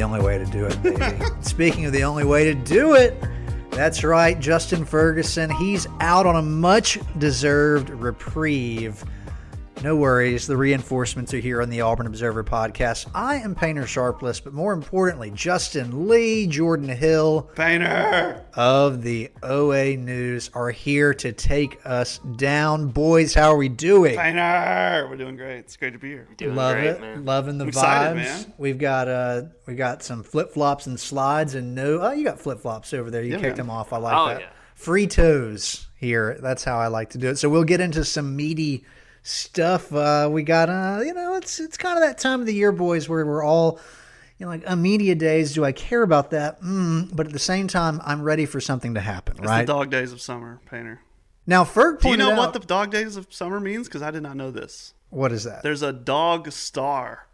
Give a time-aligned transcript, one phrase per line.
[0.00, 1.24] the only way to do it, baby.
[1.42, 3.22] Speaking of the only way to do it,
[3.70, 5.50] that's right, Justin Ferguson.
[5.50, 9.04] He's out on a much deserved reprieve.
[9.82, 13.10] No worries, the reinforcements are here on the Auburn Observer podcast.
[13.14, 19.96] I am Painter Sharpless, but more importantly, Justin Lee, Jordan Hill Painter of the OA
[19.96, 22.88] News are here to take us down.
[22.88, 24.16] Boys, how are we doing?
[24.18, 25.06] Painter.
[25.08, 25.60] We're doing great.
[25.60, 26.28] It's great to be here.
[26.36, 27.00] Doing Love great, it.
[27.00, 27.24] man.
[27.24, 27.74] Loving the I'm vibes.
[27.78, 28.52] excited, man.
[28.58, 32.38] We've got uh we got some flip flops and slides and no oh you got
[32.38, 33.22] flip flops over there.
[33.22, 33.66] You Yeah, kicked man.
[33.68, 33.94] them off.
[33.94, 34.40] I like Oh, that.
[34.42, 34.48] yeah.
[34.74, 36.38] Free toes here.
[36.42, 37.38] That's how I like to do it.
[37.38, 38.84] So we'll get into some meaty
[39.22, 39.92] stuff.
[39.92, 42.72] Uh we got uh you know it's it's kind of that time of the year,
[42.72, 43.78] boys, where we're all
[44.38, 45.52] you know, like a media days.
[45.52, 46.62] Do I care about that?
[46.62, 49.36] Mm, but at the same time, I'm ready for something to happen.
[49.38, 51.00] It's right the dog days of summer, Painter.
[51.46, 53.86] now, Ferg Do you know out, what the dog days of summer means?
[53.86, 54.94] Because I did not know this.
[55.10, 55.62] what is that?
[55.62, 57.26] There's a dog star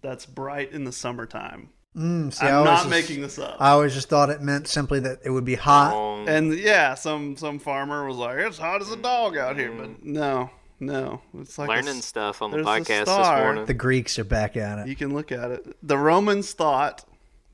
[0.00, 1.68] that's bright in the summertime.
[1.94, 3.56] Mm, see, I'm not just- making this up.
[3.60, 5.94] I always just thought it meant simply that it would be hot.
[6.26, 10.02] And yeah, some some farmer was like, "It's hot as a dog out here," but
[10.02, 13.08] no, no, it's like learning s- stuff on the podcast this
[13.44, 13.64] morning.
[13.66, 14.88] The Greeks are back at it.
[14.88, 15.76] You can look at it.
[15.82, 17.04] The Romans thought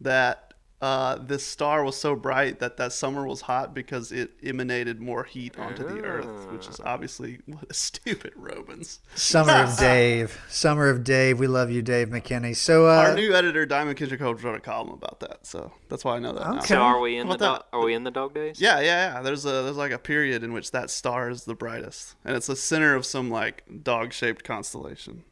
[0.01, 0.50] that
[0.81, 5.25] uh, this star was so bright that that summer was hot because it emanated more
[5.25, 9.01] heat onto the earth, which is obviously what a stupid Romans.
[9.15, 10.41] Summer of Dave.
[10.49, 11.39] Summer of Dave.
[11.39, 12.57] We love you, Dave McKinney.
[12.57, 16.03] So, Our uh, new editor, Diamond Kendrick Holmes, wrote a column about that, so that's
[16.05, 16.55] why I know that.
[16.55, 16.61] now.
[16.61, 18.59] So are we in How the about dog, are we in the dog days?
[18.59, 19.23] Yeah, yeah, yeah.
[19.23, 22.47] There's a there's like a period in which that star is the brightest, and it's
[22.47, 25.25] the center of some like dog shaped constellation.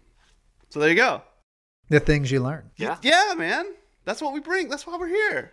[0.68, 1.22] So there you go.
[1.88, 2.70] the things you learn.
[2.76, 2.98] Yeah.
[3.00, 3.64] Yeah, man.
[4.08, 4.70] That's what we bring.
[4.70, 5.52] That's why we're here.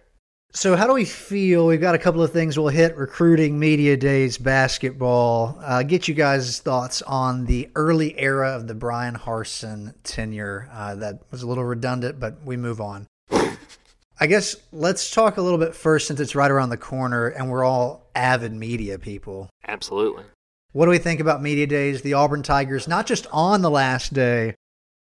[0.54, 1.68] So, how do we feel?
[1.68, 5.60] We've got a couple of things we'll hit recruiting, media days, basketball.
[5.62, 10.70] Uh, get you guys' thoughts on the early era of the Bryan Harsin tenure.
[10.72, 13.08] Uh, that was a little redundant, but we move on.
[13.30, 17.50] I guess let's talk a little bit first since it's right around the corner and
[17.50, 19.50] we're all avid media people.
[19.68, 20.24] Absolutely.
[20.72, 22.04] What do we think about media days?
[22.04, 24.56] The Auburn Tigers, not just on the last day,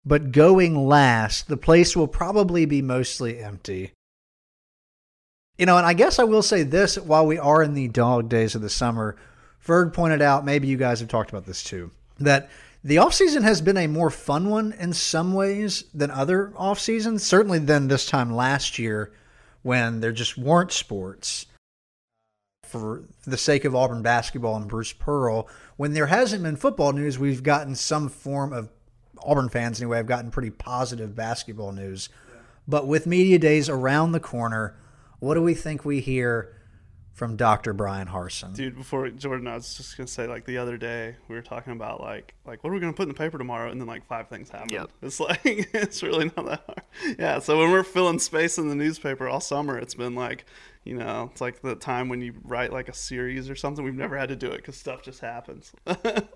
[0.05, 1.47] but going last.
[1.47, 3.91] The place will probably be mostly empty.
[5.57, 8.29] You know, and I guess I will say this while we are in the dog
[8.29, 9.17] days of the summer,
[9.65, 12.49] Ferg pointed out, maybe you guys have talked about this too, that
[12.81, 17.23] the offseason has been a more fun one in some ways than other off seasons,
[17.23, 19.11] certainly than this time last year
[19.61, 21.45] when there just weren't sports
[22.63, 25.49] for the sake of Auburn basketball and Bruce Pearl.
[25.75, 28.69] When there hasn't been football news, we've gotten some form of
[29.23, 29.97] Auburn fans anyway.
[29.97, 32.09] have gotten pretty positive basketball news.
[32.67, 34.75] But with media days around the corner,
[35.19, 36.55] what do we think we hear
[37.19, 37.73] from Dr.
[37.73, 38.55] Bryan Harsin?
[38.55, 41.73] Dude, before Jordan, I was just gonna say like the other day we were talking
[41.73, 44.05] about like like what are we gonna put in the paper tomorrow, and then like
[44.05, 44.71] five things happened.
[44.71, 44.89] Yep.
[45.01, 47.15] It's like it's really not that hard.
[47.19, 47.39] Yeah.
[47.39, 50.45] So when we're filling space in the newspaper all summer, it's been like
[50.85, 53.83] you know it's like the time when you write like a series or something.
[53.83, 55.73] We've never had to do it because stuff just happens.
[55.83, 56.29] but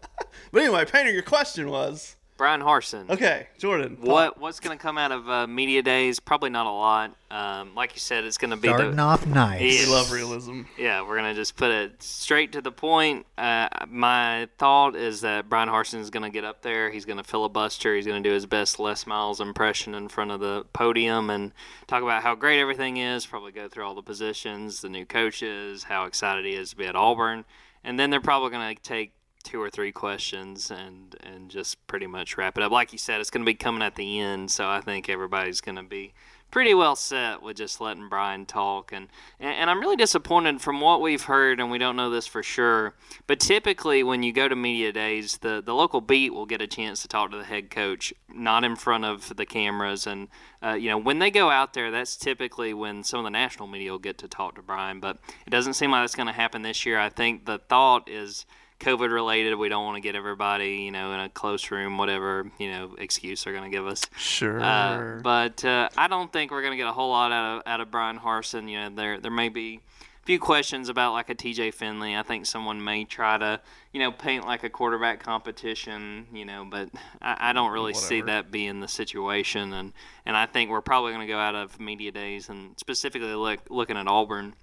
[0.54, 3.10] anyway, Painter, your question was Bryan Harsin.
[3.10, 3.96] okay, Jordan.
[3.96, 4.06] talk.
[4.06, 6.20] What what's going to come out of uh, media days?
[6.20, 7.16] Probably not a lot.
[7.32, 9.62] Um, like you said, it's going to be Starting the off nice.
[9.62, 9.86] Yeah.
[9.88, 10.64] We love realism.
[10.78, 11.02] yeah.
[11.04, 13.26] We're going to just put it straight to the point.
[13.38, 16.92] Uh, my thought is that Bryan Harsin is going to get up there.
[16.92, 17.96] He's going to filibuster.
[17.96, 21.54] He's going to do his best Les Miles impression in front of the podium and
[21.88, 23.26] talk about how great everything is.
[23.26, 26.88] Probably go through all the positions, the new coaches, how excited he is to be
[26.88, 27.46] at Auburn,
[27.86, 32.08] and then they're probably going to take two or three questions and and just pretty
[32.08, 32.72] much wrap it up.
[32.72, 35.62] Like you said, it's going to be coming at the end, so I think everybody's
[35.62, 36.14] going to be
[36.54, 38.92] pretty well set with just letting Bryan talk.
[38.94, 39.08] And,
[39.40, 42.44] and and I'm really disappointed from what we've heard, and we don't know this for
[42.44, 42.94] sure.
[43.26, 46.68] But typically, when you go to media days, the the local beat will get a
[46.68, 50.06] chance to talk to the head coach, not in front of the cameras.
[50.06, 50.28] And
[50.64, 53.68] uh, you know, when they go out there, that's typically when some of the national
[53.68, 55.00] media will get to talk to Bryan.
[55.00, 55.18] But
[55.48, 57.00] it doesn't seem like that's going to happen this year.
[57.00, 58.46] I think the thought is.
[58.84, 59.56] COVID related.
[59.56, 62.96] We don't want to get everybody, you know, in a close room, whatever, you know,
[62.98, 64.02] excuse they're going to give us.
[64.18, 64.62] Sure.
[64.62, 67.64] Uh, but uh, I don't think we're going to get a whole lot out of
[67.66, 68.70] out of Bryan Harsin.
[68.70, 69.80] You know, there there may be
[70.24, 72.16] a few questions about like a TJ Finley.
[72.16, 73.62] I think someone may try to
[73.94, 76.28] you know paint like a quarterback competition.
[76.34, 76.90] You know, but
[77.22, 79.72] I, I don't really see that being the situation.
[79.72, 79.94] And
[80.26, 83.62] and I think we're probably going to go out of media days and specifically look
[83.70, 84.56] looking at Auburn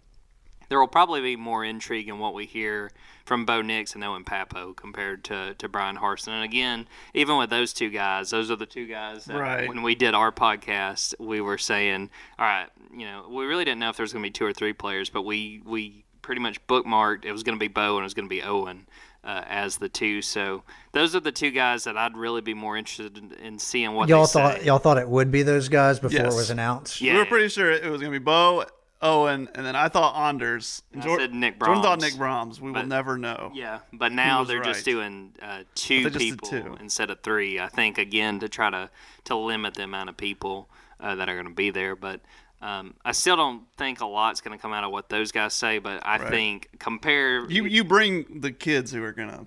[0.70, 2.90] there will probably be more intrigue in what we hear
[3.26, 6.28] from Bo Nix and Owen Pappoe compared to, to Bryan Harsin.
[6.28, 9.68] And again, even with those two guys, those are the two guys that Right.
[9.68, 12.08] when we did our podcast, we were saying,
[12.38, 14.46] all right, you know, we really didn't know if there was going to be two
[14.46, 17.96] or three players, but we, we pretty much bookmarked it was going to be Bo
[17.96, 18.86] and it was going to be Owen.
[19.22, 20.22] uh, as the two.
[20.22, 20.62] So
[20.92, 24.08] those are the two guys that I'd really be more interested in, in seeing what
[24.08, 24.64] y'all they thought say.
[24.64, 26.32] y'all thought it would be those guys before Yes.
[26.32, 27.02] it was announced.
[27.02, 27.12] Yeah.
[27.12, 28.64] we were pretty sure it was gonna be Bo,
[29.02, 30.82] Owen, and then I thought Anders.
[30.94, 32.60] I Jor- said Nick Jordan thought Nick Brahms.
[32.60, 33.50] We will never know.
[33.54, 36.76] Yeah, but now they're just doing uh, two people two.
[36.80, 37.58] instead of three.
[37.58, 38.90] I think again to try to
[39.24, 40.68] to limit the amount of people
[41.00, 41.96] uh, that are going to be there.
[41.96, 42.20] But
[42.60, 45.54] um, I still don't think a lot's going to come out of what those guys
[45.54, 45.78] say.
[45.78, 46.28] But I Right.
[46.28, 49.46] think compare You you bring the kids who are gonna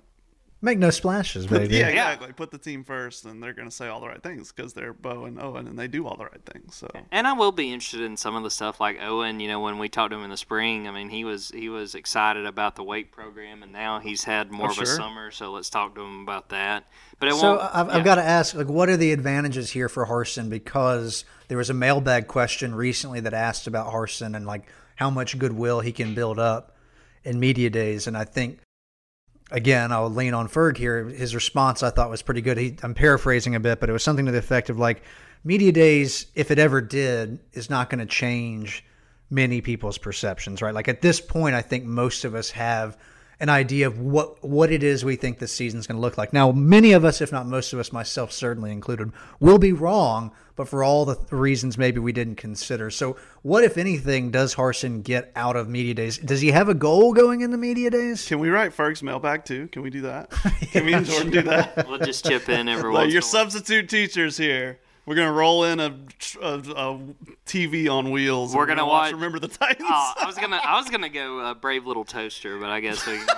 [0.64, 1.76] Make no splashes, baby.
[1.76, 4.72] yeah exactly put the team first, and they're gonna say all the right things because
[4.72, 6.74] they're Bo and Owen, and they do all the right things.
[6.76, 9.40] So And I will be interested in some of the stuff like Owen.
[9.40, 11.68] You know, when we talked to him in the spring, I mean, he was he
[11.68, 15.30] was excited about the weight program, and now he's had more Oh, of a summer.
[15.30, 16.86] So let's talk to him about that.
[17.20, 17.60] But it So won't.
[17.74, 17.96] I've, yeah.
[17.96, 20.48] I've got to ask, like, what are the advantages here for Harsin?
[20.48, 24.62] Because there was a mailbag question recently that asked about Harsin and like
[24.96, 26.74] how much goodwill he can build up
[27.22, 28.58] in media days, and I think.
[29.50, 31.04] Again, I'll lean on Ferg here.
[31.04, 32.58] His response I thought was pretty good.
[32.58, 35.02] He, I'm paraphrasing a bit, but it was something to the effect of like,
[35.44, 38.84] media days, if it ever did, is not going to change
[39.30, 40.74] many people's perceptions, right?
[40.74, 42.96] Like at this point, I think most of us have
[43.44, 46.32] an idea of what what it is we think this season's going to look like.
[46.32, 50.32] Now, many of us, if not most of us, myself certainly included, will be wrong,
[50.56, 52.90] but for all the th- reasons maybe we didn't consider.
[52.90, 56.16] So, what if anything does Harsin get out of media days?
[56.16, 58.26] Does he have a goal going into media days?
[58.26, 59.68] can we write Ferg's mailbag too?
[59.68, 60.30] Can we do that?
[60.72, 61.86] Can we and Jordan do that?
[61.86, 63.12] We'll just chip in every Like once.
[63.12, 63.50] your in a while.
[63.50, 64.78] substitute teachers here.
[65.06, 65.94] We're gonna roll in a,
[66.40, 66.98] a, a
[67.46, 68.54] TV on wheels.
[68.54, 69.86] We're gonna watch- Remember the Titans.
[69.90, 73.06] Oh, I was gonna I was gonna go uh, brave little toaster, but I guess
[73.06, 73.32] we can go,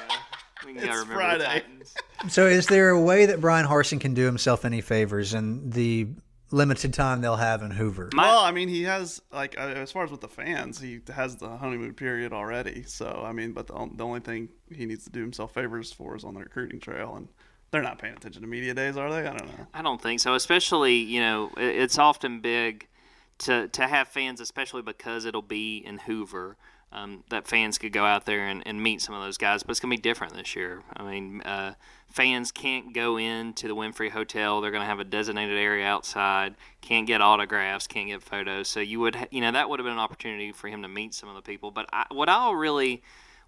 [0.67, 1.39] we can go It's remember Friday.
[1.39, 1.95] the Titans.
[2.29, 6.09] So, is there a way that Bryan Harsin can do himself any favors in the
[6.53, 8.11] limited time they'll have in Hoover?
[8.15, 11.01] My- well, I mean, he has like uh, as far as with the fans, he
[11.15, 12.85] has the honeymoon period already.
[12.85, 16.15] So I mean, but the, the only thing he needs to do himself favors for
[16.15, 17.27] is on the recruiting trail, and
[17.71, 19.27] they're not paying attention to media days, are they?
[19.27, 19.67] I don't know.
[19.75, 20.35] I don't think so.
[20.35, 22.87] Especially, you know, it's often big
[23.39, 26.57] to to have fans, especially because it'll be in Hoover.
[26.93, 29.73] Um, that fans could go out there and, and meet some of those guys, but
[29.73, 30.83] it's going to be different this year.
[30.97, 31.75] I mean, uh,
[32.09, 34.61] fans can't go into the Wynfrey Hotel.
[34.61, 36.55] They're going to have a designated area outside.
[36.81, 37.87] Can't get autographs.
[37.87, 38.69] Can't get photos.
[38.69, 41.13] So you would, you know, that would have been an opportunity for him to meet
[41.13, 41.73] some of the people.
[41.73, 43.03] But I, what I'll really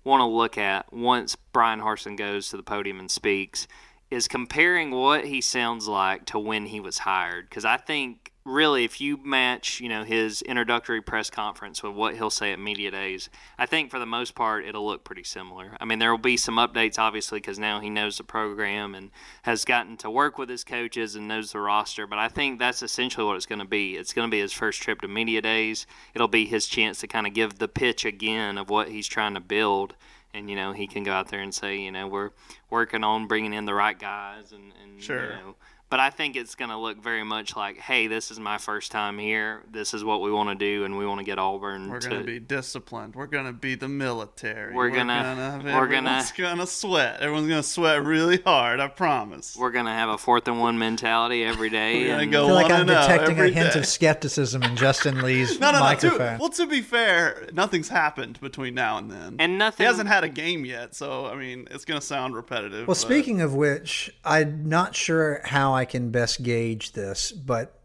[0.04, 3.68] want to look at once Bryan Harsin goes to the podium and speaks
[4.10, 7.49] is comparing what he sounds like to when he was hired.
[7.49, 12.16] Because I think really, if you match, you know, his introductory press conference with what
[12.16, 13.28] he'll say at media days,
[13.58, 15.76] I think for the most part it'll look pretty similar.
[15.81, 19.10] I mean, there will be some updates, obviously, because now he knows the program and
[19.43, 22.06] has gotten to work with his coaches and knows the roster.
[22.06, 23.96] But I think that's essentially what it's going to be.
[23.96, 25.87] It's going to be his first trip to media days.
[26.14, 29.34] It'll be his chance to kind of give the pitch again of what he's trying
[29.34, 29.94] to build
[30.34, 32.30] and you know he can go out there and say you know we're
[32.70, 35.22] working on bringing in the right guys and, and Sure.
[35.25, 35.54] you know
[35.90, 38.90] but I think it's going to look very much like, hey, this is my first
[38.93, 39.62] time here.
[39.70, 41.88] This is what we want to do, and we want to get Auburn.
[41.90, 43.14] We're gonna be disciplined.
[43.14, 44.75] We're gonna be the military.
[44.75, 47.20] We're gonna- we're gonna- Everyone's gonna sweat.
[47.20, 48.81] Everyone's gonna sweat really hard.
[48.81, 49.56] I promise.
[49.58, 52.02] We're gonna have a fourth and one mentality every day.
[52.02, 53.79] We're gonna and go I feel like I'm and detecting a hint day.
[53.81, 55.85] of skepticism in Justin Lee's No, no, no.
[55.85, 56.18] microphone.
[56.18, 59.37] To, well, to be fair, nothing's happened between now and then.
[59.38, 62.80] And nothing- He hasn't had a game yet, so I mean, it's gonna sound repetitive.
[62.87, 67.78] Well, but- speaking of which, I'm not sure how I can best gauge this, but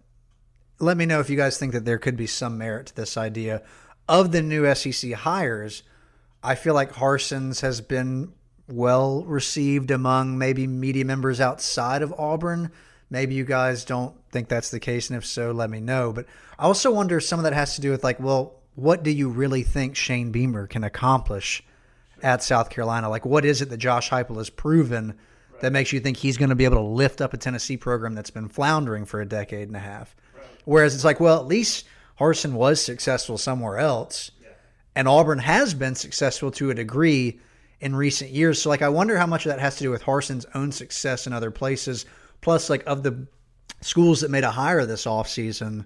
[0.79, 3.17] let me know if you guys think that there could be some merit to this
[3.17, 3.61] idea.
[4.09, 5.83] Of the new SEC hires,
[6.43, 8.33] I feel like Harsin's has been
[8.67, 12.71] well received among maybe media members outside of Auburn.
[13.11, 16.11] Maybe you guys don't think that's the case, and if so, let me know.
[16.11, 16.25] But
[16.57, 19.11] I also wonder if some of that has to do with like, well, what do
[19.11, 21.63] you really think Shane Beamer can accomplish
[22.23, 23.07] at South Carolina?
[23.07, 25.13] Like, what is it that Josh Heupel has proven
[25.63, 28.13] that makes you think he's going to be able to lift up a Tennessee program
[28.15, 30.13] that's been floundering for a decade and a half?
[30.65, 31.85] Whereas it's like, well, at least
[32.19, 34.31] Harsin was successful somewhere else,
[34.93, 37.39] and Auburn has been successful to a degree
[37.79, 38.61] in recent years.
[38.61, 41.27] So, like, I wonder how much of that has to do with Harsin's own success
[41.27, 42.05] in other places,
[42.41, 43.25] plus, like, of the
[43.79, 45.85] schools that made a hire this offseason.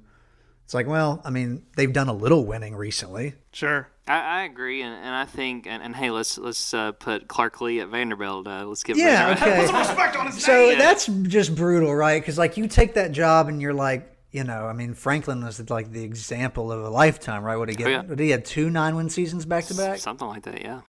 [0.66, 3.36] It's like, well, I mean, they've done a little winning recently.
[3.52, 3.90] sure.
[4.08, 7.60] I, I agree, and, and I think, and, and hey, let's let's uh, put Clark
[7.62, 8.48] Lea at Vanderbilt.
[8.48, 9.80] Uh, let's give Yeah, Vanderbilt- okay.
[9.80, 10.78] Respect on his So name.
[10.80, 12.22] that's just brutal, right?
[12.22, 15.70] Because like you take that job and you're like, you know, I mean, Franklin was
[15.70, 17.58] like the example of a lifetime, right?
[17.58, 17.88] What he get?
[17.88, 18.02] Oh, yeah.
[18.04, 20.62] What he had two nine win seasons back to back, something like that.
[20.62, 20.82] Yeah.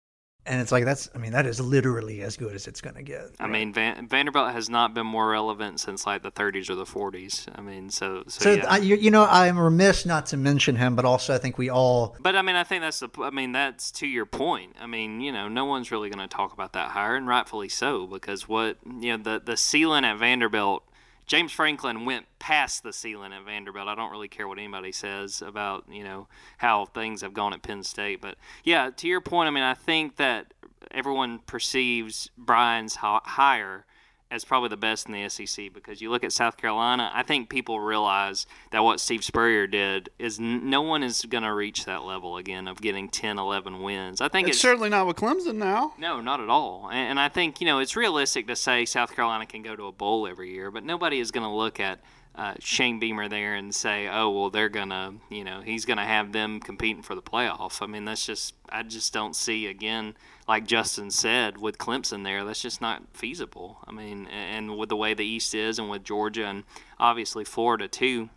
[0.48, 3.04] And it's like that's I mean that is literally as good as it's going to
[3.04, 3.32] get.
[3.40, 6.86] I mean, Van- Vanderbilt has not been more relevant since like the 30s or the
[6.86, 7.48] 40s.
[7.56, 8.66] I mean, so so, So yeah.
[8.68, 11.70] I, you, you know I'm remiss not to mention him, but also I think we
[11.70, 13.10] all But I mean, I think that's the.
[13.22, 14.76] I mean, that's to your point.
[14.80, 17.70] I mean, you know, no one's really going to talk about that hire, and rightfully
[17.70, 20.84] so, because what you know, the the ceiling at Vanderbilt,
[21.28, 23.88] James Franklin went past the ceiling at Vanderbilt.
[23.88, 27.62] I don't really care what anybody says about you know how things have gone at
[27.62, 30.54] Penn State, but yeah, to your point, I mean, I think that
[30.92, 33.86] everyone perceives Bryan's hi- hire
[34.30, 37.50] as probably the best in the SEC because you look at South Carolina, I think
[37.50, 41.86] people realize that what Steve Spurrier did is n- no one is going to reach
[41.86, 44.20] that level again of getting 10, 11 wins.
[44.20, 45.94] I think It's it's, certainly not with Clemson now.
[45.98, 46.90] no, not at all.
[46.92, 49.86] And, and I think, you know, it's realistic to say South Carolina can go to
[49.88, 52.00] a bowl every year, but nobody is going to look at
[52.36, 55.98] uh, Shane Beamer there and say, oh, well, they're going to, you know, he's going
[55.98, 57.82] to have them competing for the playoff.
[57.82, 60.16] I mean, that's just, I just don't see, again,
[60.48, 63.80] like Justin said, with Clemson there, that's just not feasible.
[63.86, 66.64] I mean, and with the way the East is and with Georgia and
[67.00, 68.30] obviously Florida too.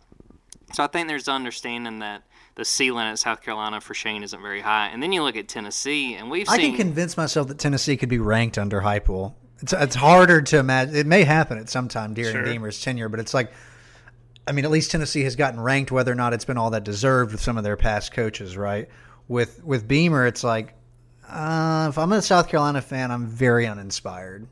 [0.73, 2.23] So I think there's understanding that
[2.55, 4.87] the ceiling at South Carolina for Shane isn't very high.
[4.87, 6.71] And then you look at Tennessee, and we've I seen.
[6.71, 9.33] can convince myself that Tennessee could be ranked under Heupel.
[9.61, 10.95] It's it's harder to imagine.
[10.95, 12.43] It may happen at some time during Sure.
[12.43, 13.51] Beamer's tenure, but it's like,
[14.47, 16.83] I mean, at least Tennessee has gotten ranked, whether or not it's been all that
[16.83, 18.89] deserved with some of their past coaches, right?
[19.27, 20.73] With with Beamer, it's like,
[21.31, 24.47] uh, if I'm a South Carolina fan, I'm very uninspired.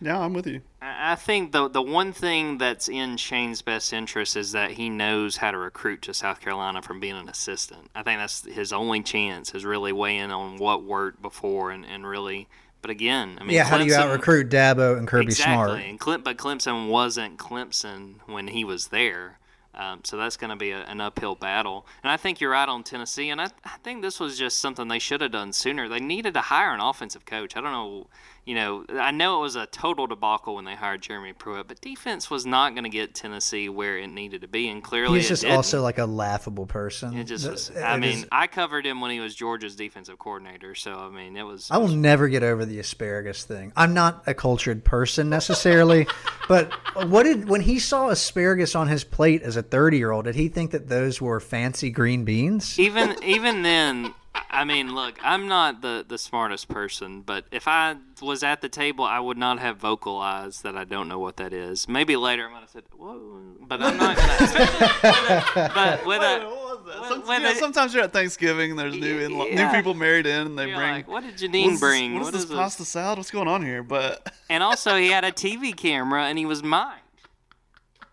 [0.00, 0.60] Yeah, I'm with you.
[0.80, 4.88] I I think the the one thing that's in Shane's best interest is that he
[4.88, 7.90] knows how to recruit to South Carolina from being an assistant.
[7.94, 12.06] I think that's his only chance is really weighing on what worked before and, and
[12.06, 12.48] really.
[12.80, 15.54] But again, I mean, yeah, how do you out recruit Dabo and Kirby exactly.
[15.54, 15.80] Smart?
[15.80, 19.37] And Clem, but Clemson wasn't Clemson when he was there.
[19.78, 21.86] Um, so that's going to be a, an uphill battle.
[22.02, 23.30] And I think you're right on Tennessee.
[23.30, 25.88] And I, I think this was just something they should have done sooner.
[25.88, 27.56] They needed to hire an offensive coach.
[27.56, 28.08] I don't know.
[28.48, 31.82] You know, I know it was a total debacle when they hired Jeremy Pruitt, but
[31.82, 34.70] defense was not going to get Tennessee where it needed to be.
[34.70, 37.14] And clearly, He's just also like a laughable person.
[37.14, 37.68] It just was.
[37.68, 40.74] It I is- mean, I covered him when he was Georgia's defensive coordinator.
[40.74, 41.68] So I mean, it was.
[41.70, 43.70] I will never get over the asparagus thing.
[43.76, 46.06] I'm not a cultured person necessarily,
[46.48, 46.72] but
[47.06, 50.24] what did when he saw asparagus on his plate as a 30 year old?
[50.24, 52.78] Did he think that those were fancy green beans?
[52.78, 54.14] even even then
[54.50, 58.68] i mean look i'm not the the smartest person but if i was at the
[58.68, 62.48] table i would not have vocalized that i don't know what that is maybe later
[62.48, 66.86] i might have said whoa but i'm not gonna especially but with a what was
[66.86, 67.00] that?
[67.00, 69.70] when- Some- you know, sometimes you're at Thanksgiving and there's new in- Yeah.
[69.70, 70.92] new people married in and they you're bring.
[70.92, 73.18] like, what did janine bring This, what What is is this pasta salad?
[73.18, 73.82] What's going on here?
[73.82, 77.00] But and also he had a tv camera and he was mine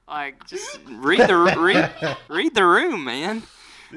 [0.07, 1.91] like just read the read,
[2.29, 3.41] read the room man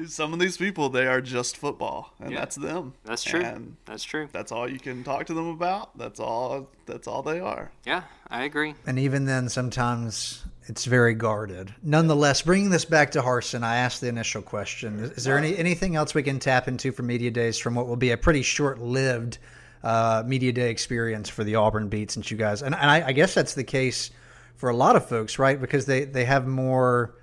[0.07, 2.39] some of these people, they are just football, and Yeah.
[2.39, 2.93] that's them.
[3.03, 5.97] that's true And that's true that's all you can talk to them about.
[5.97, 6.69] That's all.
[6.85, 7.71] That's all they are.
[7.85, 11.73] yeah i agree And even then, sometimes it's very guarded.
[11.81, 15.57] Nonetheless, bringing this back to Harsin, I asked the initial question: Is, is there any
[15.57, 18.43] anything else we can tap into for media days from what will be a pretty
[18.43, 19.39] short-lived
[19.83, 22.11] uh, media day experience for the Auburn beat?
[22.11, 24.11] Since you guys, and, and I, I guess that's the case
[24.57, 25.59] for a lot of folks, right?
[25.59, 27.15] Because they they have more.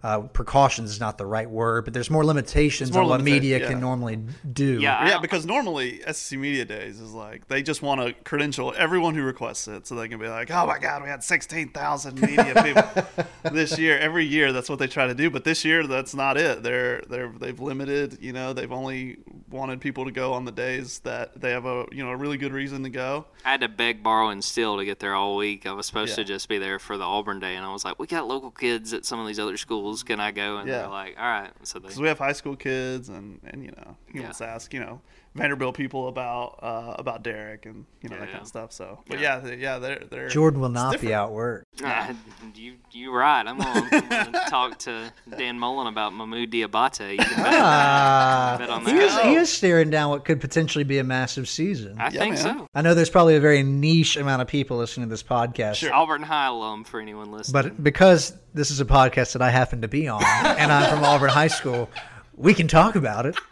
[0.00, 3.24] Uh, precautions is not the right word, but there's more limitations more on what limita-
[3.24, 3.66] media yeah.
[3.66, 4.16] can normally
[4.52, 4.78] do.
[4.80, 9.16] Yeah, yeah, because normally SEC Media Days is like they just want to credential everyone
[9.16, 12.20] who requests it, so they can be like, "Oh my God, we had sixteen thousand
[12.20, 15.84] media people this year." Every year, that's what they try to do, but this year,
[15.88, 16.62] that's not it.
[16.62, 18.18] They're they're they've limited.
[18.20, 19.16] You know, they've only
[19.50, 22.36] wanted people to go on the days that they have a you know a really
[22.36, 23.26] good reason to go.
[23.44, 25.66] I had to beg, borrow, and steal to get there all week.
[25.66, 27.98] I was supposed to just be there for the Auburn day, and I was like,
[27.98, 29.87] "We got local kids at some of these other schools.
[30.02, 30.78] Can I go?" And Yeah.
[30.82, 33.72] they're like, "All right." So they, Because we have high school kids, and and you
[33.72, 34.28] know, you Yeah.
[34.28, 35.00] must ask you know
[35.34, 38.32] Vanderbilt people about uh, about Derek and you know that Yeah.
[38.32, 38.72] kind of stuff.
[38.72, 41.32] So, but yeah, they- yeah, they're they're Jordan will it's not be different.
[41.32, 41.62] outworked.
[41.84, 42.12] Ah,
[42.56, 43.46] you you right.
[43.46, 47.12] I'm gonna, I'm gonna talk to Dan Mullen about Mohamed Diabate.
[47.12, 51.48] You can Ah, he is, he is staring down what could potentially be a massive
[51.48, 51.98] season.
[52.00, 52.58] I Yeah, think man.
[52.58, 52.66] so.
[52.74, 55.76] I know there's probably a very niche amount of people listening to this podcast.
[55.76, 55.94] Sure.
[55.94, 57.62] Auburn High alum for anyone listening.
[57.62, 61.04] But because this is a podcast that I happen to be on and I'm from
[61.04, 61.88] Auburn High School,
[62.36, 63.36] we can talk about it.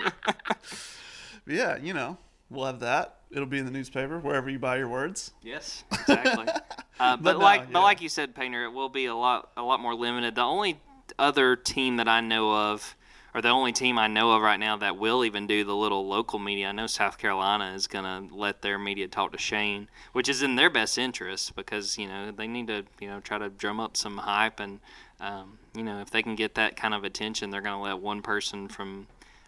[1.47, 2.19] Yeah, you know,
[2.51, 3.17] we'll have that.
[3.31, 5.33] It'll be in the newspaper wherever you buy your words.
[5.43, 6.47] Yes, exactly.
[7.01, 9.51] uh, but But no, like, but like you said, Painter, it will be a lot,
[9.57, 10.35] a lot more limited.
[10.35, 10.81] The only
[11.19, 12.97] other team that I know of,
[13.35, 16.07] or the only team I know of right now that will even do the little
[16.07, 20.29] local media, I know South Carolina is gonna let their media talk to Shane, which
[20.29, 23.49] is in their best interest because you know they need to, you know, try to
[23.49, 24.81] drum up some hype and,
[25.21, 28.23] um, you know, if they can get that kind of attention, they're gonna let one
[28.23, 29.07] person from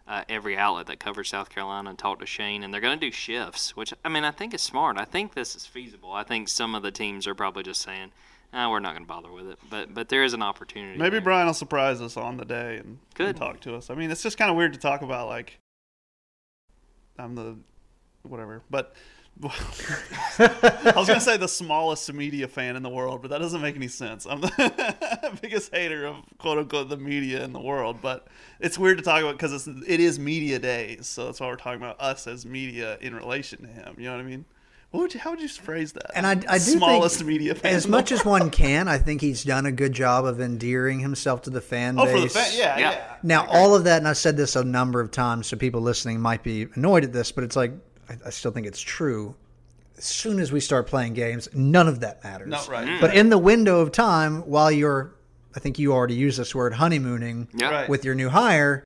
[0.08, 3.06] uh, every outlet that covers South Carolina and talk to Shane, and they're going to
[3.06, 4.96] do shifts, which I mean I think is smart.
[4.96, 6.12] I think this is feasible.
[6.12, 8.12] I think some of the teams are probably just saying,
[8.54, 10.98] ah, "We're not going to bother with it," but but there is an opportunity.
[10.98, 11.20] Maybe there.
[11.20, 13.90] Bryan will surprise us on the day and, and talk to us.
[13.90, 15.58] I mean, it's just kind of weird to talk about like
[17.18, 17.56] I'm the
[18.22, 18.94] whatever, but
[20.38, 23.76] I was gonna say the smallest media fan in the world, but that doesn't make
[23.76, 24.26] any sense.
[24.26, 28.26] I'm the biggest hater of quote unquote the media in the world, but
[28.58, 31.56] it's weird to talk about because it's it is media day, so that's why we're
[31.56, 33.94] talking about us as media in relation to him.
[33.96, 34.44] You know what I mean?
[34.90, 36.16] What would you, how would you phrase that?
[36.16, 39.20] And I, I do smallest think, media fan as much as one can, I think
[39.20, 42.14] he's done a good job of endearing himself to the fan oh base.
[42.14, 42.90] for the fan, yeah, Yeah.
[42.92, 43.16] yeah.
[43.22, 46.20] Now, all of that, and I've said this a number of times, so people listening
[46.20, 47.72] might be annoyed at this, but it's like
[48.08, 49.34] I, I still think it's true.
[49.96, 52.48] As soon as we start playing games, none of that matters.
[52.48, 53.00] No, right.
[53.00, 55.12] But in the window of time, while you're,
[55.56, 57.70] I think you already used this word, honeymooning Yeah.
[57.70, 57.88] Right.
[57.88, 58.84] with your new hire,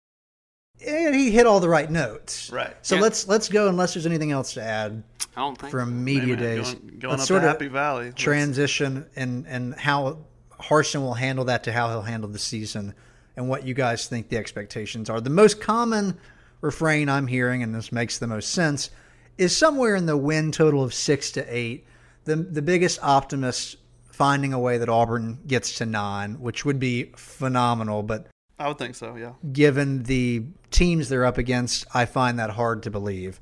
[0.87, 2.51] and he hit all the right notes.
[2.51, 2.75] Right.
[2.83, 3.03] So Yeah.
[3.03, 5.03] let's let's go unless there's anything else to add
[5.37, 5.71] I don't think.
[5.71, 5.95] from so.
[5.95, 6.75] media days.
[6.75, 8.05] Going, going let's up sort to of Happy Valley.
[8.07, 10.19] Let's- transition and and how
[10.59, 12.95] Harsin will handle that to how he'll handle the season
[13.37, 15.21] and what you guys think the expectations are.
[15.21, 16.19] The most common
[16.63, 18.91] refrain I'm hearing, and this makes the most sense,
[19.39, 21.87] is somewhere in the win total of six to eight.
[22.25, 23.77] The the biggest optimist
[24.11, 28.27] finding a way that Auburn gets to nine, which would be phenomenal, but
[28.59, 29.17] I would think so.
[29.17, 29.33] Yeah.
[29.53, 33.41] given the teams they're up against, I find that hard to believe.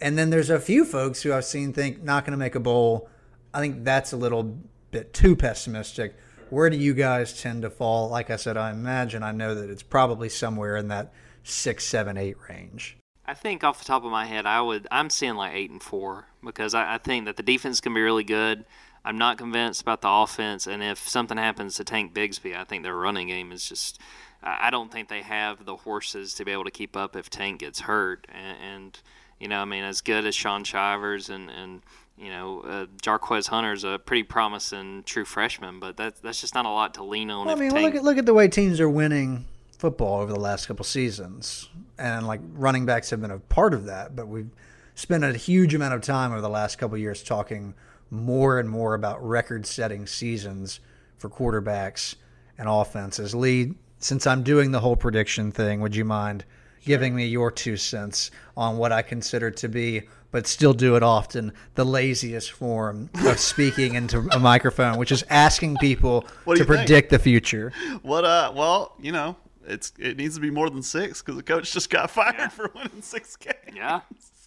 [0.00, 2.60] And then there's a few folks who I've seen think not going to make a
[2.60, 3.08] bowl.
[3.54, 4.58] I think that's a little
[4.90, 6.16] bit too pessimistic.
[6.50, 8.08] Where do you guys tend to fall?
[8.08, 11.12] Like I said, I imagine I know that it's probably somewhere in that
[11.44, 12.98] six, seven, eight range.
[13.26, 14.88] I think off the top of my head, I would.
[14.90, 18.00] I'm seeing like eight and four because I, I think that the defense can be
[18.00, 18.64] really good.
[19.04, 22.82] I'm not convinced about the offense, and if something happens to Tank Bigsby, I think
[22.82, 24.00] their running game is just.
[24.44, 27.60] I don't think they have the horses to be able to keep up if Tank
[27.60, 28.26] gets hurt.
[28.28, 29.00] And, and
[29.38, 31.82] you know, I mean, as good as Shaun Shivers and and
[32.18, 36.66] you know, uh, Jarquez Hunter's a pretty promising true freshman, but that's that's just not
[36.66, 37.46] a lot to lean on.
[37.46, 39.44] Well, I mean, Tank, look at look at the way teams are winning
[39.82, 43.86] football over the last couple seasons, and like running backs have been a part of
[43.86, 44.14] that.
[44.14, 44.52] But we've
[44.94, 47.74] spent a huge amount of time over the last couple years talking
[48.08, 50.78] more and more about record-setting seasons
[51.18, 52.14] for quarterbacks
[52.56, 53.34] and offenses.
[53.34, 56.44] Lee, since I'm doing the whole prediction thing, would you mind
[56.84, 60.02] giving me your two cents on what I consider to be?
[60.30, 61.52] But still do it often.
[61.74, 66.68] The laziest form of speaking into a microphone, which is asking people to you think?
[66.68, 67.72] predict the future.
[68.02, 68.24] What?
[68.24, 68.52] Uh.
[68.54, 71.90] Well, you know, it's it needs to be more than six because the coach just
[71.90, 73.56] got fired for winning six games.
[73.74, 74.00] yeah,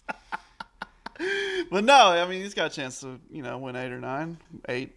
[1.70, 4.36] But no, I mean he's got a chance to you know win eight or nine,
[4.68, 4.96] eight,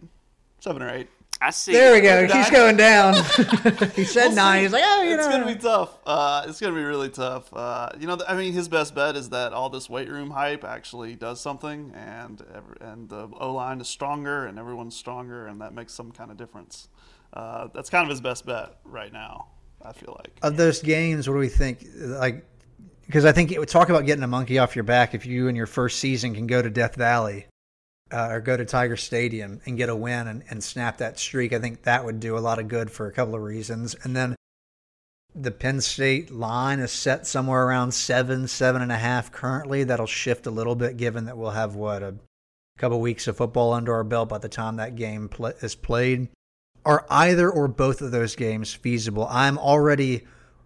[0.59, 1.07] seven or eight.
[1.41, 1.71] I see.
[1.71, 2.25] There we go.
[2.25, 2.37] Nine.
[2.37, 3.13] He's going down.
[3.95, 4.63] he said nine.
[4.63, 5.29] He's like, oh, you It's know.
[5.29, 5.97] It's gonna be tough.
[6.05, 7.47] Uh, it's gonna be really tough.
[7.53, 10.65] Uh, you know, I mean, his best bet is that all this weight room hype
[10.65, 15.61] actually does something, and ev- and the O line is stronger, and everyone's stronger, and
[15.61, 16.89] that makes some kind of difference.
[17.31, 19.47] Uh, that's kind of his best bet right now.
[19.81, 20.31] I feel like.
[20.41, 21.85] of those games, what do we think?
[21.95, 22.45] Like,
[23.05, 25.15] because I think it would talk about getting a monkey off your back.
[25.15, 27.47] If you in your first season can go to Death Valley
[28.11, 31.53] uh, or go to Tiger Stadium and get a win and, and snap that streak,
[31.53, 33.95] I think that would do a lot of good for a couple of reasons.
[34.03, 34.35] And then
[35.33, 39.83] the Penn State line is set somewhere around seven, seven and a half currently.
[39.83, 42.15] That'll shift a little bit given that we'll have what a
[42.77, 45.29] couple weeks of football under our belt by the time that game
[45.61, 46.29] is played.
[46.85, 49.27] Are either or both of those games feasible?
[49.29, 50.25] I'm already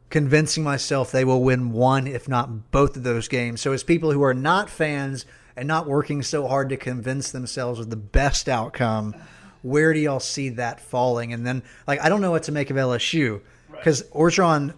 [0.09, 3.61] convincing myself they will win one, if not both of those games.
[3.61, 7.79] So, as people who are not fans and not working so hard to convince themselves
[7.79, 9.15] of the best outcome,
[9.63, 11.33] where do y'all see that falling?
[11.33, 14.75] And then, like, I don't know what to make of LSU because Orgeron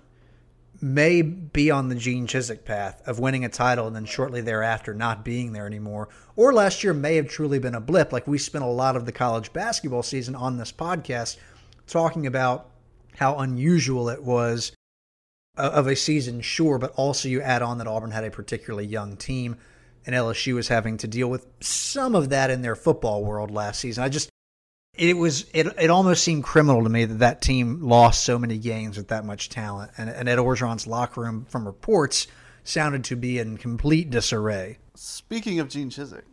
[0.85, 4.93] may be on the Gene Chizik path of winning a title and then shortly thereafter
[4.93, 6.09] not being there anymore.
[6.35, 8.13] Or last year may have truly been a blip.
[8.13, 11.37] Like we spent a lot of the college basketball season on this podcast
[11.87, 12.69] talking about
[13.15, 14.73] how unusual it was
[15.57, 19.17] of a season, sure, but also you add on that Auburn had a particularly young
[19.17, 19.57] team
[20.05, 23.79] and LSU was having to deal with some of that in their football world last
[23.79, 24.03] season.
[24.03, 24.29] I just
[24.97, 28.57] it was it it almost seemed criminal to me that that team lost so many
[28.57, 32.27] games with that much talent, and, and Ed Orgeron's locker room, from reports,
[32.63, 34.77] sounded to be in complete disarray.
[34.95, 36.23] Speaking of Gene Chizik,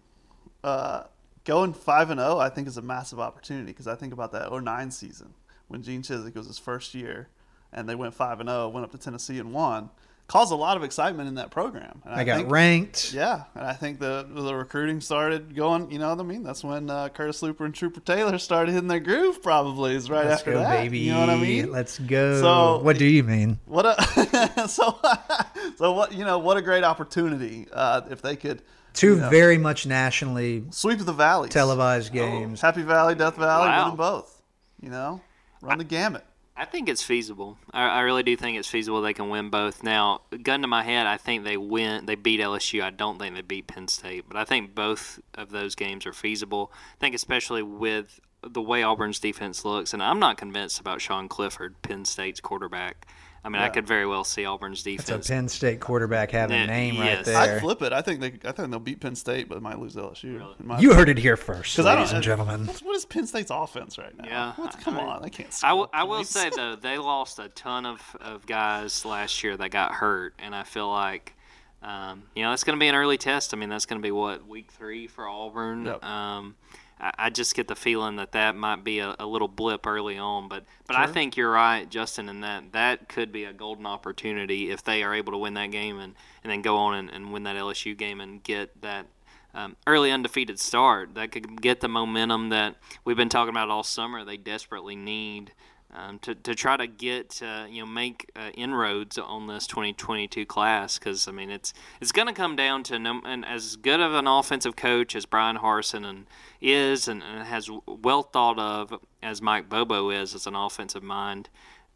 [0.63, 1.05] uh,
[1.45, 4.53] going five and zero, I think is a massive opportunity because I think about that
[4.53, 5.35] 09 season
[5.69, 7.29] when Gene Chizik was his first year,
[7.73, 9.91] and they went five and zero, went up to Tennessee and won.
[10.33, 12.01] Caused a lot of excitement in that program.
[12.07, 13.13] And I got think, ranked.
[13.13, 15.91] Yeah, and I think the the recruiting started going.
[15.91, 16.43] You know what I mean?
[16.43, 19.43] That's when uh, Curtis Luper and Trooper Taylor started hitting their groove.
[19.43, 20.71] Probably is right Let's after go, that.
[20.85, 21.01] baby.
[21.01, 21.71] You know what I mean?
[21.71, 22.41] Let's go.
[22.41, 23.59] So- what do you mean?
[23.67, 24.99] What a so
[25.77, 28.63] so what you know what a great opportunity uh, if they could
[28.95, 32.63] Two you know, very much nationally sweep the valley televised games.
[32.63, 33.81] Happy Valley, Death Valley, Wow.
[33.83, 34.43] win them both.
[34.81, 35.21] You know,
[35.61, 36.25] run the gamut.
[36.55, 37.57] I think it's feasible.
[37.73, 39.83] I, I really do think it's feasible they can win both.
[39.83, 42.07] Now, gun to my head, I think they win.
[42.07, 42.83] They beat LSU.
[42.83, 46.13] I don't think they beat Penn State, but I think both of those games are
[46.13, 46.71] feasible.
[46.95, 51.29] I think especially with the way Auburn's defense looks, and I'm not convinced about Sean
[51.29, 53.07] Clifford, Penn State's quarterback.
[53.45, 55.27] I mean, I could very well see Auburn's It's a defense.
[55.27, 57.27] Penn State quarterback having Yeah, a name yes.
[57.27, 57.93] right I'd flip it.
[57.93, 60.41] I think they I think they'll beat Penn State, but might lose LSU.
[60.61, 62.71] in my You heard it here first, ladies and gentlemen.
[62.85, 64.25] What's, Penn State's offense right now?
[64.29, 65.49] Yeah, What's, I- come I on, they can't.
[65.49, 69.43] I, Score w- I will say though they lost a ton of, of guys last
[69.43, 71.35] year that got hurt, and I feel like
[71.83, 73.53] um, you know that's going to be an early test.
[73.53, 75.87] I mean that's going to be what week three for Auburn.
[75.87, 76.05] Yep.
[76.05, 76.55] Um,
[77.03, 80.17] I, I just get the feeling that that might be a, a little blip early
[80.17, 83.87] on, but but I think you're right, Justin, in that that could be a golden
[83.87, 87.11] opportunity if they are able to win that game and, and then go on and,
[87.11, 89.07] and win that LSU game and get that
[89.55, 93.83] um, early undefeated start that could get the momentum that we've been talking about all
[93.83, 94.25] summer.
[94.25, 95.53] They desperately need
[95.93, 100.47] um, to, to try to get uh, you know make uh, inroads on this 2022
[100.47, 104.01] class because I mean it's it's going to come down to no, and as good
[104.01, 106.27] of an offensive coach as Bryan Harsin and
[106.61, 111.49] is and, and has well thought of as Mike Bobo is as an offensive mind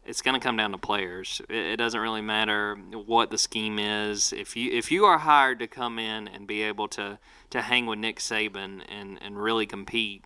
[0.07, 1.41] it's going to come down to players.
[1.49, 4.31] It, it doesn't really matter what the scheme is.
[4.31, 7.85] If you if you are hired to come in and be able to, to hang
[7.85, 10.23] with Nick Saban and, and really compete,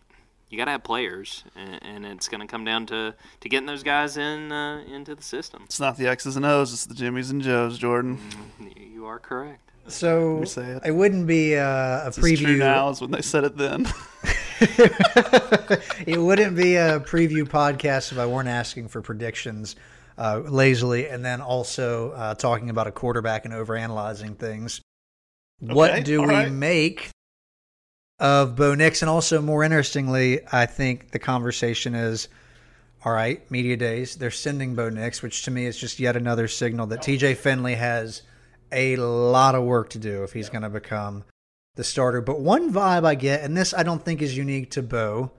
[0.52, 3.66] you got to have players, and, and it's going to come down to, to getting
[3.66, 5.62] those guys in uh, into the system.
[5.64, 6.74] It's not the X's and O's.
[6.74, 8.18] It's the Jimmys and Joes, Jordan.
[8.76, 9.70] You are correct.
[9.88, 10.82] So say it.
[10.86, 12.58] it wouldn't be uh, a It's true preview.
[12.58, 13.88] now is when they said it then.
[16.06, 19.74] it wouldn't be a preview podcast if I weren't asking for predictions
[20.18, 24.82] uh, lazily, and then also uh, talking about a quarterback and overanalyzing things.
[25.64, 26.52] Okay, what do all we right.
[26.52, 27.10] make
[28.22, 29.02] of Bo Nix?
[29.02, 32.28] And also, more interestingly, I think the conversation is.
[33.04, 34.14] All right, media days.
[34.14, 37.74] They're sending Bo Nix, which to me is just yet another signal that TJ Finley
[37.74, 38.22] has
[38.70, 41.24] a lot of work to do if he's going to become
[41.74, 42.20] the starter.
[42.20, 45.32] But one vibe I get, and this I don't think is unique to Bo,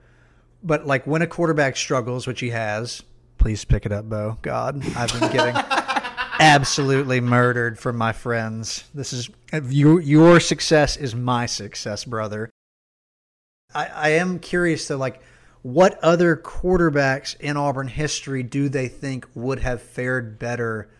[0.62, 3.02] but like when a quarterback struggles, which he has,
[3.38, 4.38] please pick it up, Bo.
[4.42, 5.54] God, I've been getting
[6.40, 8.84] absolutely murdered from my friends.
[8.94, 9.30] This is
[9.68, 12.50] your your success is my success, brother.
[13.74, 15.20] I, I am curious though, like
[15.62, 20.90] what other quarterbacks in Auburn history do they think would have fared better?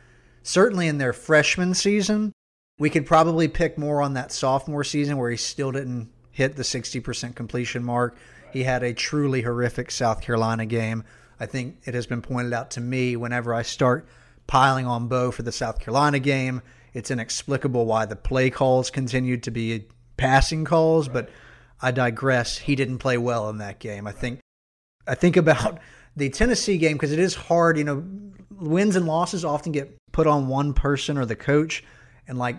[0.42, 2.32] Certainly in their freshman season,
[2.78, 6.62] we could probably pick more on that sophomore season where he still didn't hit the
[6.62, 8.16] 60% completion mark.
[8.52, 11.04] He had a truly horrific South Carolina game.
[11.38, 14.08] I think it has been pointed out to me whenever I start
[14.46, 19.42] piling on Bo for the South Carolina game, it's inexplicable why the play calls continued
[19.44, 21.28] to be passing calls, but
[21.85, 22.57] I digress.
[22.57, 24.07] He didn't play well in that game.
[24.07, 24.40] I think
[25.07, 25.79] I think about
[26.16, 28.03] the Tennessee game because it is hard, you know,
[28.51, 31.85] wins and losses often get put on one person or the coach
[32.27, 32.57] and like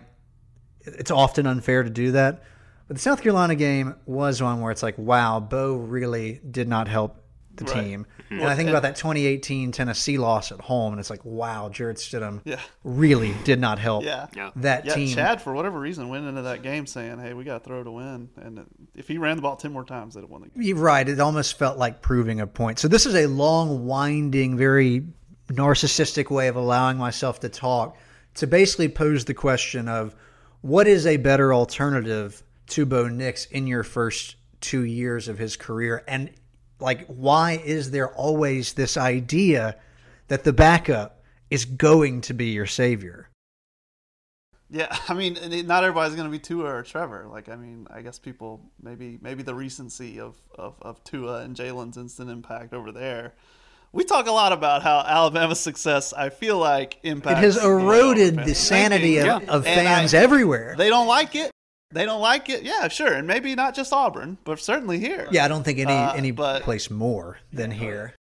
[0.82, 2.44] it's often unfair to do that.
[2.88, 6.88] But the South Carolina game was one where it's like, wow, Bo really did not
[6.88, 7.25] help
[7.58, 7.84] the Right.
[7.84, 8.06] team.
[8.26, 8.40] Mm-hmm.
[8.42, 11.98] And I think about that 2018 Tennessee loss at home, and it's like, wow, Jarrett
[11.98, 12.60] Stidham Yeah.
[12.84, 14.28] really did not help Yeah.
[14.36, 14.52] Yeah.
[14.58, 15.16] that Yeah, team.
[15.16, 17.92] Chad, for whatever reason, went into that game saying, "Hey, we got to throw to
[17.92, 18.66] win." And
[18.96, 20.62] if he ran the ball ten more times, they'd have won the game.
[20.62, 21.08] You're right.
[21.08, 22.80] It almost felt like proving a point.
[22.80, 25.04] So this is a long, winding, very
[25.50, 27.98] narcissistic way of allowing myself to talk
[28.36, 30.16] to basically pose the question of
[30.62, 35.56] what is a better alternative to Bo Nix in your first two years of his
[35.56, 36.32] career, and
[36.80, 39.78] like why is there always this idea
[40.28, 43.30] that the backup is going to be your savior?
[44.70, 47.28] Yeah, I mean, not everybody's going to be Tua or Trevor.
[47.32, 51.56] Like, I mean, I guess people maybe maybe the recency of of, of Tua and
[51.56, 53.34] Jalen's instant impact over there.
[53.92, 56.12] We talk a lot about how Alabama's success.
[56.12, 57.40] I feel like It impacts.
[57.40, 59.50] has you know, eroded fans' the sanity of, thinking.
[59.50, 60.76] of And I- fans everywhere.
[60.78, 61.52] They don't like it.
[61.96, 62.64] They don't like it.
[62.64, 65.28] Yeah, sure, and maybe not just Auburn, but certainly here.
[65.32, 68.14] yeah, I don't think any Uh, any but- place more than here.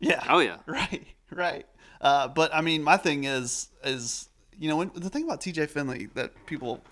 [0.00, 0.24] Yeah.
[0.28, 0.58] Oh yeah.
[0.66, 1.66] Right, right.
[2.00, 5.66] Uh, but I mean, my thing is, is you know, when, the thing about T.J.
[5.66, 6.82] Finley that people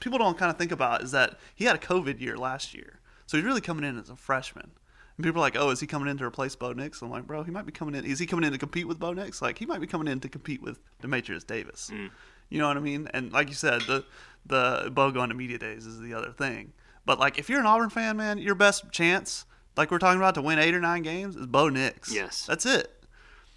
[0.00, 3.00] people don't kind of think about is that he had a COVID year last year,
[3.26, 4.70] so he's really coming in as a freshman.
[5.18, 7.26] And people are like, "Oh, is he coming in to replace Bo Nix?" I'm like,
[7.26, 8.04] "Bro, he might be coming in.
[8.06, 9.42] Is he coming in to compete with Bo Nix?
[9.42, 11.90] Like, he might be coming in to compete with Dematrius Davis."
[12.52, 13.08] You know what I mean?
[13.14, 14.04] And like you said, the
[14.44, 16.72] the Bo going to media days is the other thing.
[17.06, 20.34] But like if you're an Auburn fan, man, your best chance, like we're talking about,
[20.34, 22.12] to win eight or nine games is Bo Nix.
[22.12, 22.44] Yes.
[22.46, 23.04] that's it.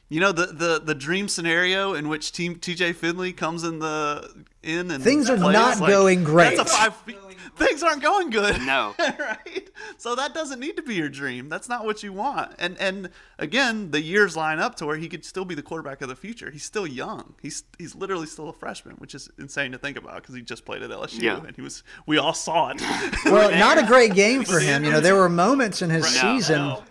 [0.08, 4.46] You know the the the dream scenario in which Team TJ Finley comes in the
[4.66, 6.58] in and Things are not like, going great.
[6.58, 6.96] That's a five.
[7.56, 8.62] Things aren't going good.
[8.64, 8.94] No.
[9.00, 9.70] right.
[9.98, 11.48] So that doesn't need to be your dream.
[11.48, 12.54] That's not what you want.
[12.60, 16.02] And and again, the years line up to where he could still be the quarterback
[16.02, 16.52] of the future.
[16.52, 17.36] He's still young.
[17.42, 20.66] He's he's literally still a freshman, which is insane to think about because he just
[20.66, 21.38] played at LSU Yeah.
[21.46, 21.84] and he was.
[22.06, 22.82] We all saw it.
[23.26, 24.84] Well, not a great game for him.
[24.84, 26.58] You know, there were moments in his No, season.
[26.60, 26.84] no.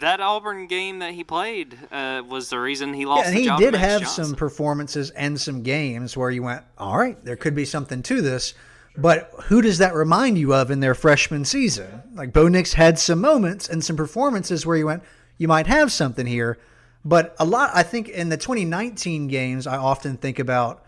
[0.00, 3.32] That Auburn game that he played uh, was the reason he lost.
[3.32, 4.24] Yeah, he did have Johnson.
[4.24, 8.22] some performances and some games where you went, all right, there could be something to
[8.22, 8.54] this.
[8.96, 12.02] But who does that remind you of in their freshman season?
[12.14, 15.02] Like Bo Nix had some moments and some performances where you went,
[15.38, 16.58] you might have something here.
[17.04, 20.84] But a lot, I think, in the 2019 games, I often think about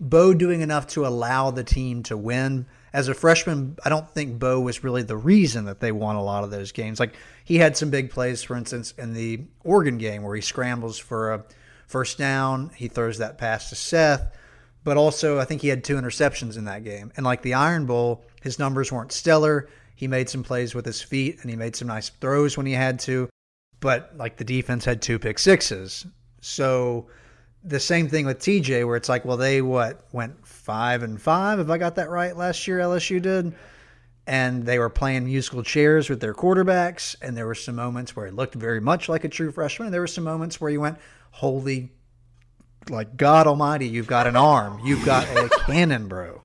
[0.00, 2.66] Bo doing enough to allow the team to win.
[2.92, 6.22] As a freshman, I don't think Bo was really the reason that they won a
[6.22, 7.00] lot of those games.
[7.00, 10.98] Like he had some big plays, for instance, in the Oregon game where he scrambles
[10.98, 11.44] for a
[11.86, 14.34] first down, he throws that pass to Seth,
[14.84, 17.12] but also I think he had two interceptions in that game.
[17.16, 19.68] And like the Iron Bowl, his numbers weren't stellar.
[19.94, 22.72] He made some plays with his feet and he made some nice throws when he
[22.72, 23.28] had to,
[23.80, 26.06] but like the defense had two pick sixes.
[26.40, 27.06] So
[27.64, 31.58] the same thing with TJ, where it's like, well, they what went five and five,
[31.58, 33.54] if I got that right last year, LSU did,
[34.26, 38.26] and they were playing musical chairs with their quarterbacks, and there were some moments where
[38.26, 40.80] it looked very much like a true freshman, and there were some moments where you
[40.80, 40.98] went,
[41.32, 41.90] holy,
[42.88, 46.42] like God Almighty, you've got an arm, you've got a cannon, bro.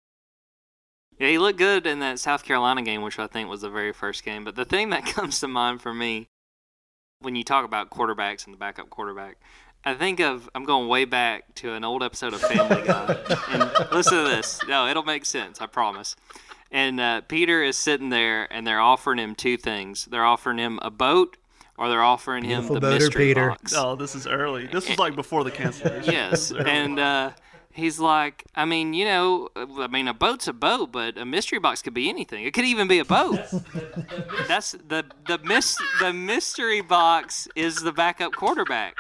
[1.19, 3.91] Yeah, he looked good in that South Carolina game, which I think was the very
[3.91, 4.43] first game.
[4.43, 6.27] But the thing that comes to mind for me
[7.19, 9.37] when you talk about quarterbacks and the backup quarterback,
[9.87, 13.17] I think of I'm going way back to an old episode of Family Guy.
[13.51, 14.59] and listen to this.
[14.67, 15.61] No, it'll make sense.
[15.61, 16.15] I promise.
[16.71, 20.05] And uh, Peter is sitting there, and they're offering him two things.
[20.05, 21.37] They're offering him a boat,
[21.77, 23.49] or they're offering him the boater, mystery Peter.
[23.49, 23.73] box.
[23.75, 24.67] Oh, this is early.
[24.67, 26.11] This was like before the cancellation.
[26.11, 26.69] Yes, This is early.
[26.69, 27.31] and uh,
[27.71, 31.59] he's like, I mean, you know, I mean, a boat's a boat, but a mystery
[31.59, 32.43] box could be anything.
[32.43, 33.39] It could even be a boat.
[34.49, 38.97] That's the the mis the mystery box is the backup quarterback.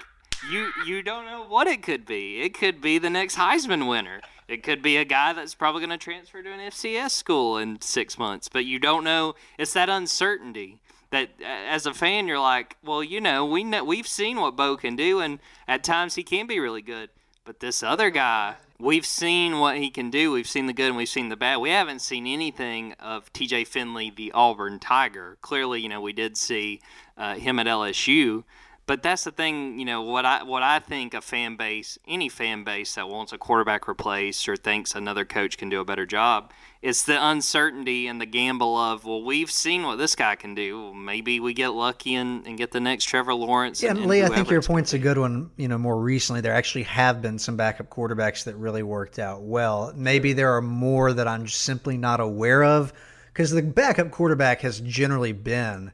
[0.49, 2.41] You you don't know what it could be.
[2.41, 4.21] It could be the next Heisman winner.
[4.47, 7.81] It could be a guy that's probably going to transfer to an FCS school in
[7.81, 9.35] six months, but you don't know.
[9.57, 14.07] It's that uncertainty that as a fan you're like, well, you know, we know we've
[14.07, 17.09] seen what Bo can do, and at times he can be really good.
[17.43, 20.31] But this other guy, we've seen what he can do.
[20.31, 21.57] We've seen the good and we've seen the bad.
[21.57, 23.63] We haven't seen anything of T.J.
[23.65, 25.37] Finley, the Auburn Tiger.
[25.41, 26.81] Clearly, you know, we did see
[27.17, 28.43] uh, him at LSU.
[28.87, 32.29] But that's the thing, you know, what I what I think a fan base, any
[32.29, 36.05] fan base that wants a quarterback replaced or thinks another coach can do a better
[36.05, 40.55] job, it's the uncertainty and the gamble of, well, we've seen what this guy can
[40.55, 40.93] do.
[40.93, 43.83] Maybe we get lucky and, and get the next Trevor Lawrence.
[43.83, 45.51] Yeah, and, and Lee, I think your point's a good one.
[45.57, 49.41] You know, more recently, there actually have been some backup quarterbacks that really worked out
[49.41, 49.91] well.
[49.97, 52.93] Maybe there are more that I'm simply not aware of
[53.33, 55.91] because the backup quarterback has generally been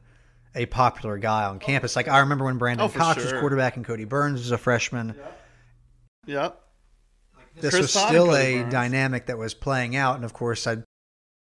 [0.54, 1.96] a popular guy on campus.
[1.96, 4.58] Like I remember when Brandon Oh, for Cox was quarterback and Kodi Burns was a
[4.58, 5.14] freshman.
[6.26, 6.60] Yep.
[7.56, 8.72] This Chris was Todd still Kodi a Burns.
[8.72, 10.78] dynamic that was playing out, and of course, I,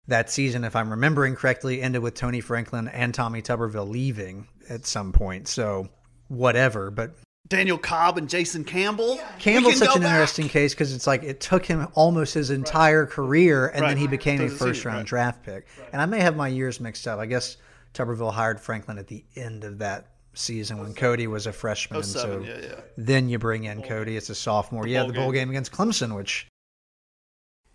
[0.08, 4.86] that season, if I'm remembering correctly, ended with Tony Franklin and Tommy Tuberville leaving at
[4.86, 5.48] some point.
[5.48, 5.90] So
[6.28, 7.16] whatever, but
[7.48, 9.20] Daniel Cobb and Jason Campbell.
[9.40, 10.12] Campbell's such an back.
[10.12, 14.06] interesting case because it's like it took him almost his entire career, and then he
[14.08, 15.06] became a Doesn't seem- first round right.
[15.08, 15.66] draft pick.
[15.92, 17.20] And I may have my years mixed up.
[17.20, 17.58] I guess
[17.96, 21.98] Tuberville hired Franklin at the end of that season when oh, Kodi was a freshman,
[21.98, 22.82] oh, and so yeah, yeah.
[22.98, 24.88] then you bring in Kodi as a sophomore.
[24.88, 25.48] yeah, the bowl game.
[25.48, 26.16] game against Clemson.
[26.16, 26.48] Which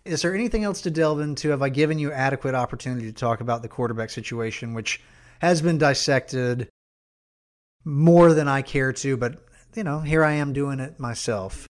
[0.05, 1.49] is there anything else to delve into?
[1.49, 5.01] Have I given you adequate opportunity to talk about the quarterback situation, which
[5.39, 6.69] has been dissected
[7.83, 9.17] more than I care to?
[9.17, 9.43] But
[9.75, 11.67] you know, here I am doing it myself.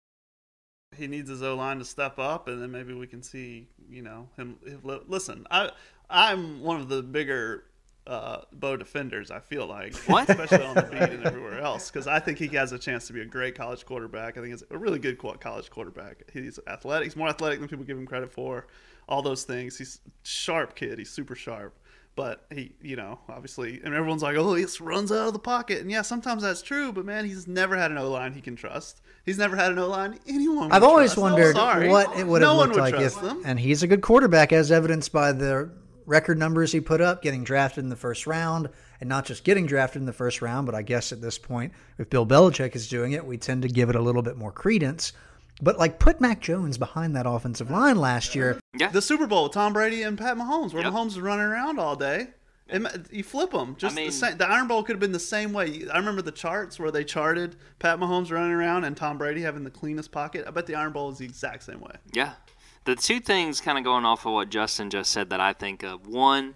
[0.96, 4.02] he needs his O line to step up, and then maybe we can see, you
[4.02, 4.58] know, him.
[4.66, 5.70] him listen, I
[6.08, 7.64] I'm one of the bigger
[8.10, 9.30] uh, Bo defenders.
[9.30, 10.28] I feel like, What?
[10.28, 13.12] especially on the beat and everywhere else, because I think he has a chance to
[13.12, 14.36] be a great college quarterback.
[14.36, 16.24] I think he's a really good college quarterback.
[16.32, 17.04] He's athletic.
[17.06, 18.66] He's more athletic than people give him credit for.
[19.08, 19.78] All those things.
[19.78, 20.98] He's sharp kid.
[20.98, 21.76] He's super sharp.
[22.16, 25.38] But he, you know, obviously, and everyone's like, "Oh, he just runs out of the
[25.38, 26.92] pocket." And yeah, sometimes that's true.
[26.92, 29.00] But man, he's never had an O line he can trust.
[29.24, 30.64] He's never had an O line anyone.
[30.64, 31.22] would I've always trust.
[31.22, 31.88] Wondered sorry.
[31.88, 33.42] what it would have no looked like if, them.
[33.44, 35.70] and he's a good quarterback, as evidenced by the
[36.10, 38.68] record numbers he put up, getting drafted in the first round,
[39.00, 41.72] and not just getting drafted in the first round, but I guess at this point,
[41.98, 44.52] if Bill Belichick is doing it, we tend to give it a little bit more
[44.52, 45.12] credence.
[45.62, 48.58] But like, put Mac Jones behind that offensive line last year.
[48.76, 48.88] Yeah.
[48.88, 50.92] The Super Bowl with Tom Brady and Pat Mahomes, where Yep.
[50.92, 52.28] Mahomes was running around all day.
[52.68, 53.74] It ma- uh, you flip them.
[53.78, 54.36] Just mean- the same.
[54.38, 55.84] The Iron Bowl could have been the same way.
[55.92, 59.64] I remember the charts where they charted Pat Mahomes running around and Tom Brady having
[59.64, 60.44] the cleanest pocket.
[60.46, 61.94] I bet the Iron Bowl is the exact same way.
[62.12, 62.32] Yeah.
[62.84, 65.82] The two things kind of going off of what Justin just said that I think
[65.82, 66.06] of.
[66.06, 66.54] One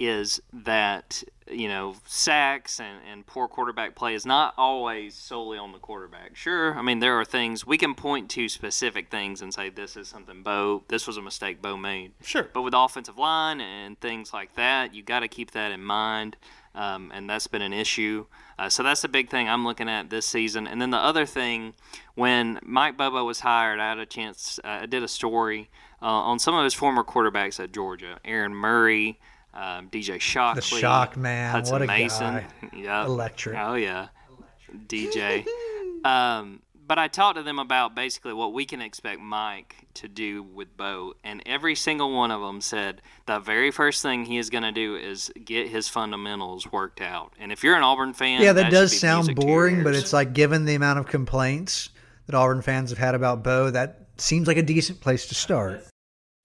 [0.00, 5.72] is that, you know, sacks and, and poor quarterback play is not always solely on
[5.72, 6.34] the quarterback.
[6.34, 9.98] Sure, I mean, there are things we can point to specific things and say this
[9.98, 12.12] is something Bo, this was a mistake Bo made.
[12.22, 12.48] Sure.
[12.50, 16.36] But with offensive line and things like that, you got to keep that in mind.
[16.74, 18.26] Um, and that's been an issue.
[18.58, 20.66] Uh, so that's the big thing I'm looking at this season.
[20.66, 21.74] And then the other thing,
[22.14, 24.60] when Mike Bobo was hired, I had a chance.
[24.62, 25.68] Uh, I did a story
[26.00, 29.18] uh, on some of his former quarterbacks at Georgia, Aaron Murray,
[29.52, 32.46] um, DJ Shockley, the Shock Man, Hudson what a Mason, guy.
[32.72, 33.06] Yep.
[33.06, 33.58] Electric.
[33.58, 34.08] Oh yeah,
[34.86, 35.44] DJ.
[36.04, 40.42] um, but I talked to them about basically what we can expect Mike to do
[40.42, 44.50] with Bo, and every single one of them said the very first thing he is
[44.50, 47.32] going to do is get his fundamentals worked out.
[47.38, 49.84] And if you're an Auburn fan, Yeah, that, should does sound music to your boring,
[49.84, 51.90] but it's like given the amount of complaints
[52.26, 55.86] that Auburn fans have had about Bo, that seems like a decent place to start.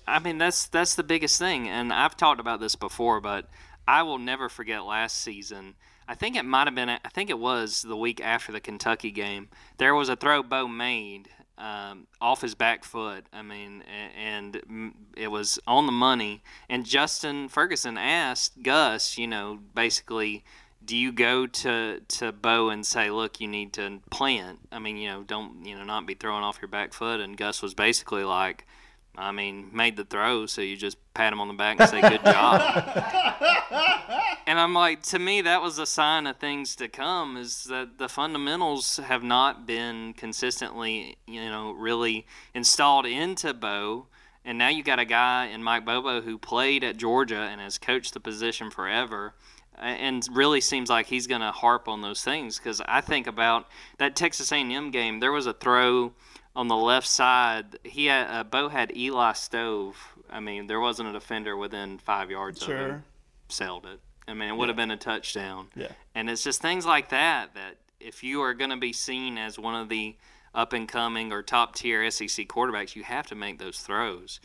[0.05, 3.49] I mean, that's that's the biggest thing, and I've talked about this before, but
[3.87, 5.73] I will never forget last season.
[6.07, 6.89] I think it might have been.
[6.89, 9.49] I think it was the week after the Kentucky game.
[9.77, 13.25] There was a throw Bo made um, off his back foot.
[13.33, 13.83] I mean,
[14.17, 16.43] and it was on the money.
[16.69, 20.43] And Justin Ferguson asked Gus, you know, basically.
[20.83, 24.59] Do you go to to Bo and say, "Look, you need to plant"?
[24.71, 27.19] I mean, you know, don't you know not be throwing off your back foot.
[27.19, 28.67] And Gus was basically like,
[29.17, 32.01] I mean, made the throw, so you just pat him on the back and say
[32.01, 32.61] good job.
[34.47, 37.37] and I'm like, to me, that was a sign of things to come.
[37.37, 44.07] Is that the fundamentals have not been consistently, you know, really installed into Bo.
[44.43, 47.79] And now you got a guy in Mike Bobo who played at Georgia and has
[47.79, 49.33] coached the position forever,
[49.79, 52.57] and really seems like he's going to harp on those things.
[52.57, 55.19] Because I think about that Texas A&M game.
[55.19, 56.13] There was a throw
[56.55, 57.77] on the left side.
[57.83, 59.97] He had uh, Bo had Eli Stove.
[60.29, 62.77] I mean, there wasn't a defender within five yards of him.
[62.77, 63.03] Sure.
[63.49, 63.99] Sailed it.
[64.27, 65.67] I mean, it would have been a touchdown.
[65.75, 65.91] Yeah.
[66.15, 69.59] And it's just things like that that if you are going to be seen as
[69.59, 70.15] one of the
[70.53, 74.39] up and coming or top tier SEC quarterbacks, you have to make those throws.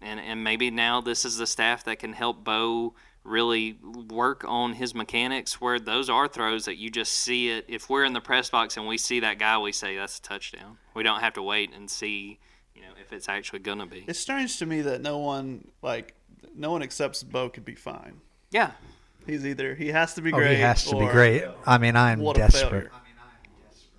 [0.00, 2.94] And and maybe now this is the staff that can help Bo
[3.26, 7.64] really work on his mechanics where those are throws that you just see it.
[7.68, 10.22] If we're in the press box and we see that guy, we say that's a
[10.22, 10.78] touchdown.
[10.94, 12.38] We don't have to wait and see,
[12.74, 14.04] you know, if it's actually going to be.
[14.06, 16.14] It's strange to me that no one like
[16.56, 18.20] no one accepts Bo could be fine.
[18.50, 18.70] Yeah.
[19.26, 20.54] He's either he has to be Oh, great.
[20.56, 21.44] he has to be great.
[21.66, 22.90] I mean, I'm What a desperate.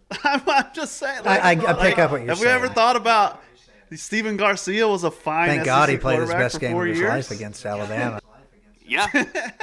[0.24, 1.22] I'm, I'm just saying.
[1.26, 3.44] I- I- I like, pick up what you're Have we ever thought about
[3.94, 5.48] Stephen Garcia was a fine.
[5.50, 7.10] Thank SEC God he played his best game of his years?
[7.10, 8.20] life against Alabama.
[8.88, 9.08] Yeah.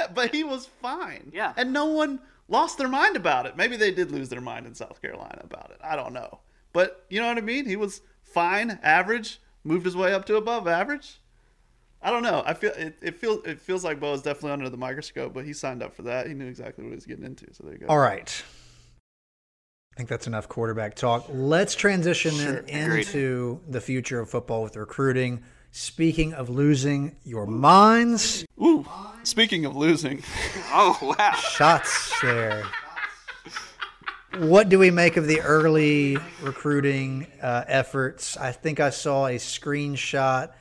[0.13, 1.31] but he was fine.
[1.33, 1.53] Yeah.
[1.57, 3.57] And no one lost their mind about it.
[3.57, 5.79] Maybe they did lose their mind in South Carolina about it.
[5.83, 6.39] I don't know.
[6.73, 7.65] But you know what I mean?
[7.65, 11.19] He was fine, average, moved his way up to above average.
[12.01, 12.43] I don't know.
[12.45, 15.43] I feel it, it feels it feels like Bo is definitely under the microscope, but
[15.45, 16.27] he signed up for that.
[16.27, 17.51] He knew exactly what he was getting into.
[17.53, 17.87] So there you go.
[17.87, 18.43] All right.
[19.93, 21.25] I think that's enough quarterback talk.
[21.29, 22.57] Let's transition Sure.
[22.57, 25.41] in- into the future of football with recruiting.
[25.77, 28.85] Speaking of losing your minds, Ooh.
[29.23, 30.23] Speaking of losing,
[30.71, 31.33] Oh, wow.
[31.33, 32.63] shots there.
[34.37, 38.37] What do we make of the early recruiting uh, efforts?
[38.37, 40.53] I think I saw a screenshot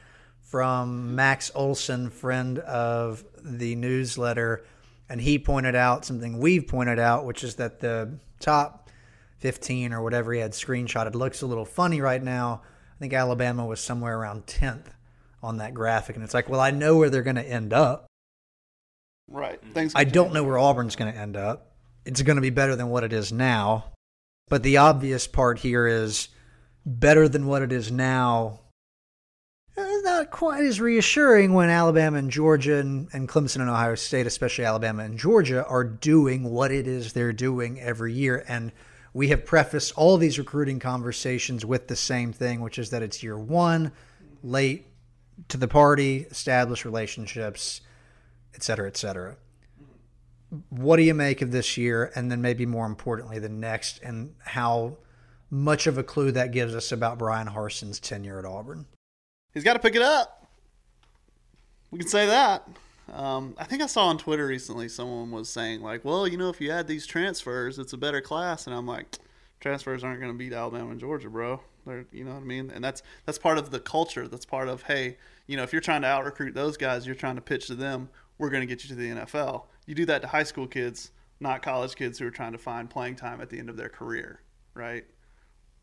[0.43, 4.65] from Max Olson, friend of the newsletter,
[5.09, 8.91] and he pointed out something we've pointed out, which is that the top
[9.39, 12.63] 15 or whatever he had screenshotted looks a little funny right now.
[12.97, 14.87] I think Alabama was somewhere around 10th
[15.45, 18.07] on that graphic, and it's like, well, I know where they're going to end up.
[19.29, 19.61] right?
[19.73, 19.93] Thanks.
[19.97, 21.73] I don't know where Auburn's going to end up.
[22.05, 23.93] It's going to be better than what it is now.
[24.49, 26.29] But the obvious part here is
[26.85, 28.61] better than what it is now.
[29.77, 34.27] eh, Not quite as reassuring when Alabama and Georgia and, and Clemson and Ohio State,
[34.27, 38.45] especially Alabama and Georgia, are doing what it is they're doing every year.
[38.47, 38.71] And
[39.15, 43.23] we have prefaced all these recruiting conversations with the same thing, which is that it's
[43.23, 43.93] year one,
[44.43, 44.87] late
[45.49, 47.81] to the party, establish relationships,
[48.55, 49.37] et cetera, et cetera.
[50.71, 54.35] What do you make of this year, and then maybe more importantly, the next, and
[54.45, 54.99] how
[55.51, 58.87] much of a clue that gives us about Bryan Harsin's tenure at Auburn?
[59.53, 60.47] He's got to pick it up.
[61.91, 62.69] We can say that.
[63.13, 66.49] Um, I think I saw on Twitter recently someone was saying like, "Well, you know,
[66.49, 69.19] if you add these transfers, it's a better class." And I'm like,
[69.61, 71.61] transfers aren't going to beat Alabama and Georgia, bro.
[71.87, 72.71] You know what I mean?
[72.71, 74.29] And that's that's part of the culture.
[74.29, 77.15] That's part of hey, you know, if you're trying to out recruit those guys, you're
[77.15, 78.09] trying to pitch to them.
[78.39, 79.65] We're going to get you to the NFL.
[79.87, 81.11] You do that to high school kids,
[81.41, 83.89] not college kids who are trying to find playing time at the end of their
[83.89, 84.41] career,
[84.75, 85.05] right?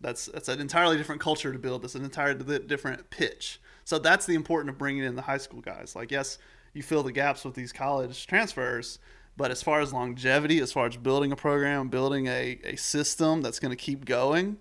[0.02, 1.86] That's that's an entirely different culture to build.
[1.86, 3.62] It's an entirely different pitch.
[3.84, 5.95] So that's the important of bringing in the high school guys.
[5.95, 6.38] Like yes,
[6.74, 8.99] you fill the gaps with these college transfers,
[9.38, 13.41] but as far as longevity, as far as building a program, building a, a system
[13.41, 14.58] that's going to keep going,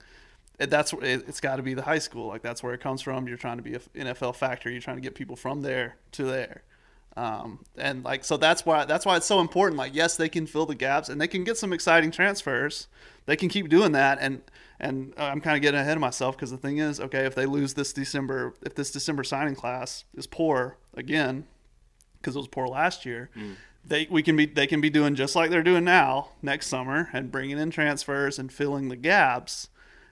[0.69, 2.27] that's it, it's got to be the high school.
[2.29, 3.27] Like that's where it comes from.
[3.27, 4.71] You're trying to be an NFL factor.
[4.71, 6.63] You're trying to get people from there to there.
[7.17, 9.79] Um, and like so that's why that's why it's so important.
[9.79, 12.89] Like yes, they can fill the gaps and they can get some exciting transfers.
[13.27, 14.19] They can keep doing that.
[14.21, 14.43] And
[14.79, 17.47] and I'm kind of getting ahead of myself because the thing is, okay, if they
[17.47, 21.47] lose this December, if this December signing class is poor again,
[22.21, 23.31] because it was poor last year.
[23.37, 23.57] Mm.
[23.85, 27.09] They we can be they can be doing just like they're doing now next summer
[27.13, 29.69] and bringing in transfers and filling the gaps,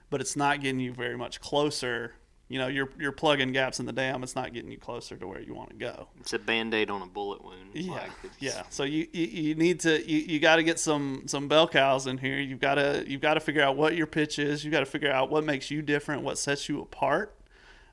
[0.09, 2.13] but it's not getting you very much closer.
[2.47, 4.23] You know, you're you're plugging gaps in the dam.
[4.23, 6.07] It's not getting you closer to where you want to go.
[6.19, 7.69] It's a band aid on a bullet wound.
[7.73, 8.63] Yeah, like yeah.
[8.69, 12.07] So you, you, you need to you, you got to get some some bell cows
[12.07, 12.39] in here.
[12.39, 14.65] You've got to you've got to figure out what your pitch is.
[14.65, 17.39] You've got to figure out what makes you different, what sets you apart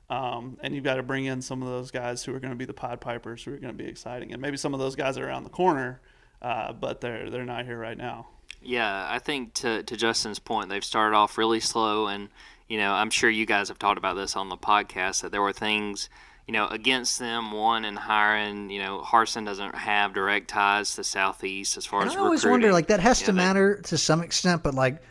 [0.09, 2.57] um, and you've got to bring in some of those guys who are going to
[2.57, 4.95] be the pod Pipers, who are going to be exciting, and maybe some of those
[4.95, 6.01] guys are around the corner,
[6.41, 8.27] uh, but they're they're not here right now.
[8.61, 12.29] Yeah, I think to to Justin's point, they've started off really slow, and
[12.67, 15.41] you know I'm sure you guys have talked about this on the podcast that there
[15.41, 16.09] were things
[16.47, 17.51] you know against them.
[17.51, 22.09] One in hiring, you know, Harsin doesn't have direct ties to Southeast as far and
[22.09, 22.15] as.
[22.15, 22.51] I always recruiting.
[22.51, 25.01] wonder, like that has to matter to some extent, but like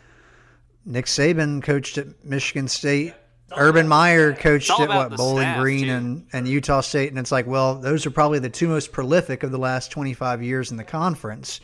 [0.85, 3.13] Nick Saban coached at Michigan State
[3.55, 7.75] Urban Meyer coached at what Bowling Green and, and Utah State, and it's like, well,
[7.75, 11.61] those are probably the two most prolific of the last 25 years in the conference.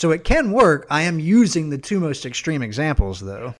[0.00, 0.86] So it can work.
[0.88, 3.54] I am using the two most extreme examples, though.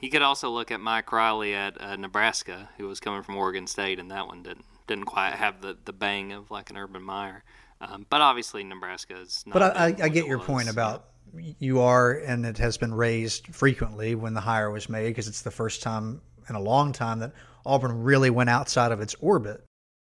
[0.00, 3.66] You could also look at Mike Riley at uh, Nebraska, who was coming from Oregon
[3.66, 7.02] State, and that one didn't didn't quite have the, the bang of like an Urban
[7.02, 7.44] Meyer.
[7.80, 9.42] Um, but obviously, Nebraska is.
[9.46, 10.46] but I, I, I get your was.
[10.46, 15.06] point about you are, and it has been raised frequently when the hire was made
[15.06, 16.20] because it's the first time
[16.50, 17.32] in a long time that
[17.64, 19.64] Auburn really went outside of its orbit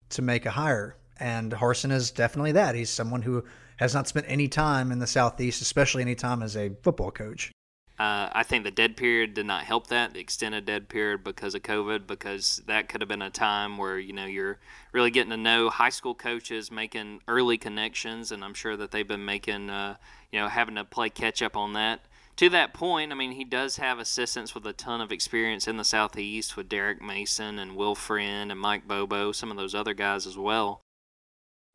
[0.10, 0.98] to make a hire.
[1.22, 2.76] And Harsin is definitely that.
[2.76, 3.46] He's someone who
[3.84, 7.52] has not spent any time in the Southeast, especially any time as a football coach.
[8.00, 11.54] Uh, I think the dead period did not help that, the extended dead period because
[11.54, 14.58] of COVID, because that could have been a time where, you know, you're
[14.92, 19.08] really getting to know high school coaches, making early connections, and I'm sure that they've
[19.08, 19.98] been making, uh,
[20.32, 22.02] you know, having to play catch up on that
[22.38, 25.78] to that point, I mean, he does have assistants with a ton of experience in
[25.78, 29.94] the Southeast with Derek Mason and Will Friend and Mike Bobo, some of those other
[29.94, 30.82] guys as well.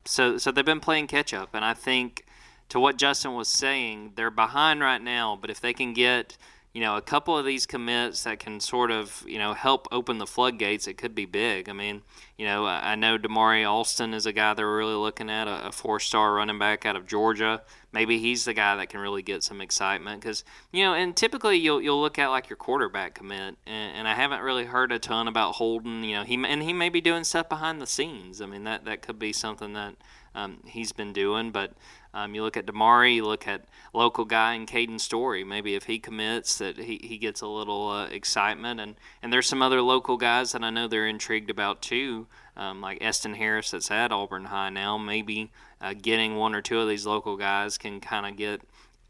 [0.09, 2.25] So, so they've been playing catch up, and I think
[2.69, 5.37] to what Justin was saying, they're behind right now.
[5.39, 6.35] But if they can get
[6.73, 10.19] you know, a couple of these commits that can sort of, you know, help open
[10.19, 11.67] the floodgates, it could be big.
[11.67, 12.03] I mean,
[12.37, 16.35] you know, I know Damari Alston is a guy they're really looking at, a, four-star
[16.35, 17.63] running back out of Georgia.
[17.91, 21.57] Maybe he's the guy that can really get some excitement because, you know, and typically
[21.57, 24.99] you'll you'll look at like your quarterback commit, and, and I haven't really heard a
[24.99, 26.03] ton about Holden.
[26.03, 28.41] You know, he and he may be doing stuff behind the scenes.
[28.41, 29.95] I mean, that that could be something that
[30.35, 31.73] um, he's been doing, but
[32.19, 33.63] um, you look at Damari, you look at
[33.93, 35.45] local guy in Caden Story.
[35.45, 38.81] Maybe if he commits, that he, he gets a little uh, excitement.
[38.81, 42.81] And, and there's some other local guys that I know they're intrigued about too, um,
[42.81, 44.97] like Eston Harris that's at Auburn High now.
[44.97, 48.61] Maybe uh, getting one or two of these local guys can kind of get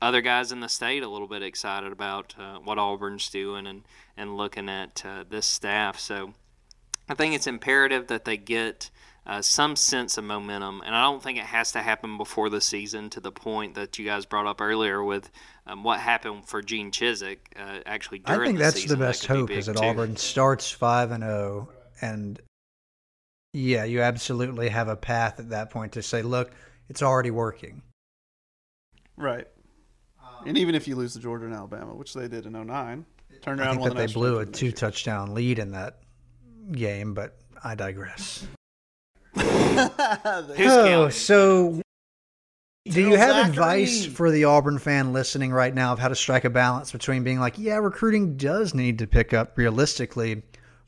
[0.02, 3.82] other guys in the state a little bit excited about uh, what Auburn's doing and,
[4.16, 6.00] and looking at uh, this staff.
[6.00, 6.36] So
[7.10, 8.92] I think it's imperative that they get–
[9.30, 10.82] uh, some sense of momentum.
[10.84, 14.00] And I don't think it has to happen before the season to the point that
[14.00, 15.30] you guys brought up earlier with
[15.68, 18.46] um, what happened for Gene Chizik uh, actually during the thing.
[18.46, 19.00] I think the that's season.
[19.00, 21.70] the best that hope is that Auburn starts 5 and 0
[22.02, 22.42] and
[23.54, 26.52] yeah, you absolutely have a path at that point to say, look,
[26.88, 27.84] it's already working.
[29.16, 29.48] Right.
[30.44, 33.06] And even if you lose to Georgia and Alabama, which they did in 09,
[33.42, 36.00] turn around I think that they blew a two touchdown lead in that
[36.72, 38.48] game, but I digress
[40.60, 41.82] oh, so
[42.86, 43.50] do you have Zachary.
[43.50, 47.24] advice for the Auburn fan listening right now of how to strike a balance between
[47.24, 50.42] being like, yeah, recruiting does need to pick up realistically,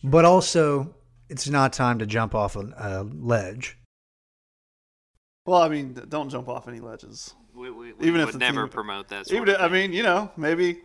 [0.04, 0.96] but also
[1.30, 3.78] it's not time to jump off a, a ledge?
[5.46, 7.36] Well, I mean, don't jump off any ledges.
[7.54, 9.32] We, we, we even if never team, promote that.
[9.32, 10.80] even, I mean, you know, maybe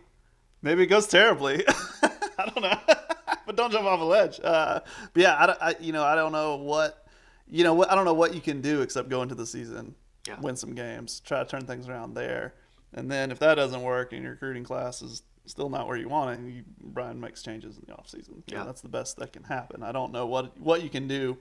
[0.61, 1.63] maybe it goes terribly.
[2.03, 2.79] I don't know,
[3.45, 4.39] but don't jump off a ledge.
[4.43, 4.81] Uh,
[5.13, 7.06] but yeah, I, I, you know, I don't know what
[7.49, 9.95] you know, I don't know what you can do except go into the season,
[10.27, 10.39] yeah.
[10.39, 12.53] win some games, try to turn things around there,
[12.93, 16.09] and then if that doesn't work and your recruiting class is still not where you
[16.09, 16.51] want it.
[16.51, 18.43] You, Bryan makes changes in the offseason.
[18.47, 18.63] Yeah, Yeah.
[18.65, 19.81] that's the best that can happen.
[19.83, 21.37] I don't know what what you can do,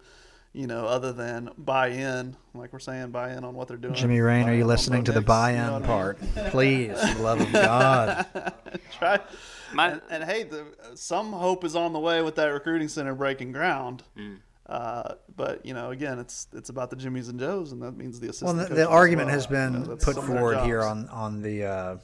[0.53, 3.95] you know, other than buy in, like we're saying, buy in on what they're doing.
[3.95, 5.87] Jimmy Rane, are you listening to the buy-in you know what I mean?
[5.89, 6.51] part?
[6.53, 8.27] Please, for the love of God.
[8.99, 9.21] Try.
[9.75, 13.15] My- and, and hey, the, some hope is on the way with that recruiting center
[13.15, 14.05] breaking ground.
[14.17, 14.39] Mm.
[14.69, 18.19] Uh, but you know, again, it's it's about the Jimmies and Joes, and that means
[18.19, 18.69] the Well, assistant.
[18.71, 19.35] the, the argument well.
[19.35, 21.97] has been You know, put some of their forward here on on the uh,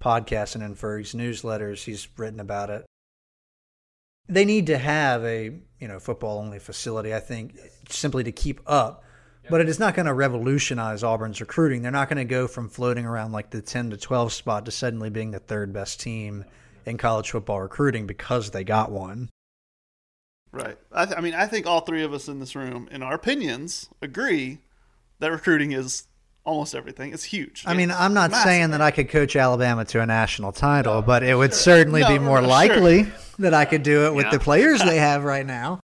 [0.00, 1.84] podcast and in Ferg's newsletters.
[1.84, 2.86] He's written about it.
[4.28, 7.14] They need to have a you know football only facility.
[7.14, 7.58] I think
[7.90, 9.04] simply to keep up,
[9.50, 11.82] but it is not going to revolutionize Auburn's recruiting.
[11.82, 14.70] They're not going to go from floating around like the ten to twelve spot to
[14.70, 16.46] suddenly being the third best team
[16.86, 19.28] in college football recruiting because they got one.
[20.52, 20.76] Right.
[20.92, 23.14] I, th- I mean, I think all three of us in this room, in our
[23.14, 24.58] opinions, agree
[25.18, 26.04] that recruiting is
[26.44, 27.12] almost everything.
[27.14, 27.64] It's huge.
[27.66, 28.44] I mean, I'm not Massive.
[28.44, 32.08] saying that I could coach Alabama to a national title, but it would certainly No,
[32.08, 33.06] be more no, likely
[33.38, 34.32] that I could do it with Yeah.
[34.32, 35.80] the players they have right now.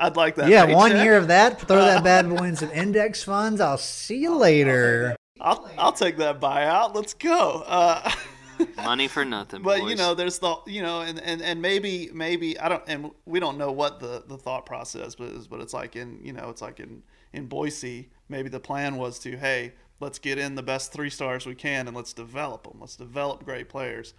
[0.00, 0.48] I'd like that.
[0.48, 3.60] yeah, one year of that, throw that bad boy in some index funds.
[3.60, 5.14] I'll see you later.
[5.40, 6.94] I'll I'll take that buyout.
[6.94, 7.62] Let's go.
[7.66, 8.10] Uh,
[8.76, 9.62] Money for nothing.
[9.62, 13.10] but you know, there's the you know, and, and and maybe maybe I don't, and
[13.26, 16.50] we don't know what the the thought process is, but it's like in you know,
[16.50, 17.02] it's like in
[17.32, 21.46] in Boise, maybe the plan was to hey, let's get in the best three stars
[21.46, 22.78] we can and let's develop them.
[22.80, 24.14] Let's develop great players.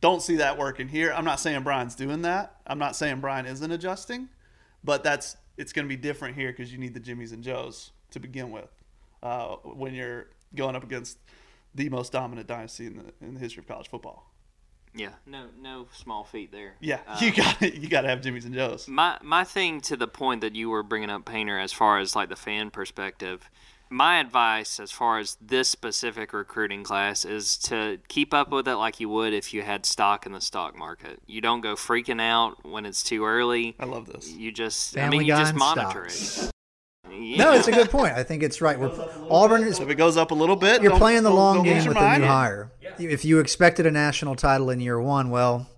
[0.00, 1.12] Don't see that working here.
[1.12, 2.56] I'm not saying Bryan's doing that.
[2.66, 4.28] I'm not saying Brian isn't adjusting,
[4.82, 7.92] but that's it's going to be different here because you need the Jimmies and Joes
[8.10, 8.70] to begin with
[9.22, 11.18] uh, when you're going up against
[11.74, 14.30] the most dominant dynasty in the in the history of college football.
[14.94, 16.74] yeah, no, no small feat there.
[16.80, 18.86] Yeah, Um, you got you got to have Jimmys and Joes.
[18.88, 22.14] My my thing to the point that you were bringing up, Painter, as far as
[22.14, 23.50] like the fan perspective,
[23.90, 28.76] my advice as far as this specific recruiting class is to keep up with it
[28.76, 31.20] like you would if you had stock in the stock market.
[31.26, 33.74] You don't go freaking out when it's too early.
[33.78, 34.30] I love this.
[34.32, 36.44] You just, Family I mean, you just monitor stocks.
[36.48, 36.50] it.
[37.18, 37.44] Yeah.
[37.44, 38.14] No, it's a good point.
[38.14, 38.78] I think it's right.
[38.78, 38.90] We're,
[39.30, 41.96] Auburn is If it goes up a little bit, you're playing the long game with
[41.96, 42.22] a mind.
[42.22, 42.70] new hire.
[42.98, 45.68] If you expected a national title in year one, well,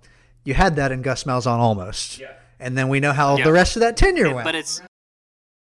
[0.45, 2.18] you had that in Gus Malzahn almost.
[2.18, 2.32] Yeah.
[2.61, 3.45] And then we know how Yeah.
[3.45, 4.45] the rest of that tenure went.
[4.45, 4.80] but it's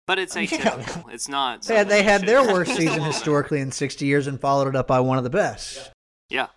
[0.07, 1.11] but it's atypical.
[1.13, 1.63] It's not.
[1.63, 4.87] They had, they had their worst season historically in 60 years and followed it up
[4.87, 5.91] by one of the best.
[6.29, 6.49] Yeah.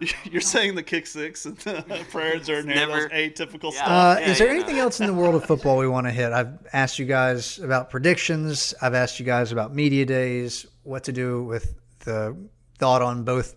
[0.24, 3.78] You're saying the kick six and the prayers are Never- atypical Yeah.
[3.78, 3.88] stuff.
[3.88, 4.82] Uh, Yeah, is there anything no.
[4.82, 6.32] else in the world of football we want to hit?
[6.32, 8.74] I've asked you guys about predictions.
[8.82, 12.36] I've asked you guys about media days, what to do with the
[12.78, 13.54] thought on both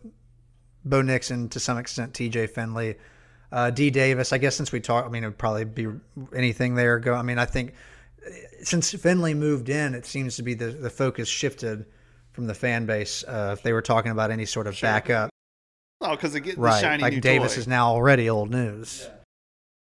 [0.85, 2.95] Bo Nixon and to some extent TJ Finley,
[3.51, 4.31] uh, D Davis.
[4.31, 5.87] I guess since we talked, I mean, it would probably be
[6.35, 6.99] anything there.
[6.99, 7.13] Go.
[7.15, 7.73] I mean, I think
[8.25, 8.29] uh,
[8.63, 11.85] since Finley moved in, it seems to be the the focus shifted
[12.31, 13.23] from the fan base.
[13.27, 15.28] Uh, if they were talking about any sort of backup,
[16.01, 16.81] Oh, because it get the right?
[16.81, 17.59] shiny Like new Davis toy.
[17.61, 19.07] is now already old news.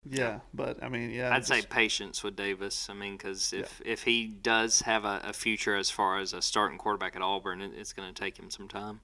[0.09, 1.31] Yeah, but I mean, yeah.
[1.33, 2.87] I'd say patience with Davis.
[2.89, 6.41] I mean, because if if he does have a, a future as far as a
[6.41, 9.01] starting quarterback at Auburn, it, it's going to take him some time.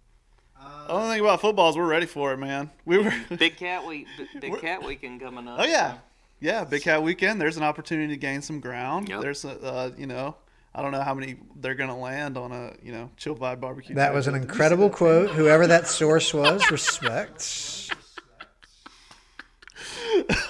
[0.60, 2.72] the only thing about football is we're ready for it, man.
[2.86, 3.14] We were.
[3.38, 5.60] Big Cat Week, Big- Big We're- Cat Weekend coming up.
[5.60, 5.98] Oh yeah,
[6.40, 6.64] yeah.
[6.64, 7.40] Big Cat Weekend.
[7.40, 9.08] There's an opportunity to gain some ground.
[9.08, 9.22] Yep.
[9.22, 10.36] There's a, uh, you know,
[10.78, 13.96] I don't know how many they're gonna land on a, you know, chill vibe barbecue.
[13.96, 14.42] That was an deal.
[14.42, 15.32] Did you see incredible quote.
[15.32, 17.90] Whoever that source was, respect.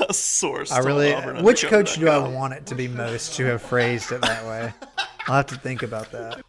[0.09, 0.71] A source.
[0.71, 1.13] I really.
[1.13, 4.45] Auburn Which coach do I want it to be most to have phrased it that
[4.45, 4.73] way?
[5.28, 6.41] I'll have to think about that.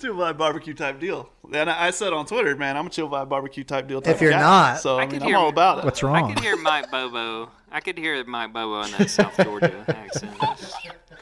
[0.00, 1.30] Chill vibe barbecue type deal.
[1.52, 4.00] And I I said on Twitter, man, I'm a chill vibe barbecue type deal.
[4.02, 4.40] Type If you're guy.
[4.40, 5.84] not- so I, I mean, could I'm hear- all about it.
[5.84, 6.30] What's wrong?
[6.30, 7.50] I could hear Mike Bobo.
[7.70, 10.32] I could hear Mike Bobo in that South Georgia accent.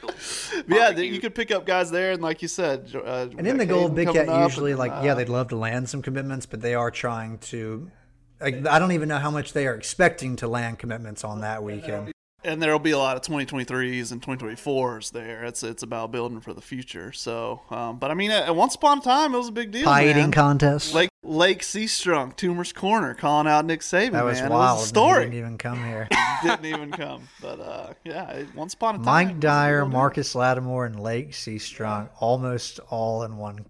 [0.07, 0.63] That's cool.
[0.67, 1.13] But yeah, Barbecue.
[1.13, 3.69] you could pick up guys there, and like you said, uh, And in the Caden
[3.69, 6.61] goal, Big Cat usually and, like uh, yeah, they'd love to land some commitments, but
[6.61, 7.91] they are trying to.
[8.39, 11.63] Like, I don't even know how much they are expecting to land commitments on that
[11.63, 12.11] weekend.
[12.45, 15.43] And there'll be a lot of 2023s and 2024s there.
[15.45, 17.11] It's it's about building for the future.
[17.11, 19.71] So, um, but I mean, at, at once upon a time, it was a big
[19.71, 19.85] deal.
[19.85, 20.93] Pie eating contest.
[20.93, 24.11] Lake Lake Seastrunk, Toomer's Corner, calling out Nick Saban.
[24.11, 24.51] that was man.
[24.51, 24.77] wild.
[24.77, 25.23] It was a He story.
[25.23, 26.07] didn't even come here.
[26.43, 27.27] didn't even come.
[27.41, 29.05] But uh, yeah, it- once upon a time.
[29.05, 29.93] Mike Dyer, real deal.
[29.93, 33.65] Marcus Lattimore, and Lake Seastrunk, almost all in one.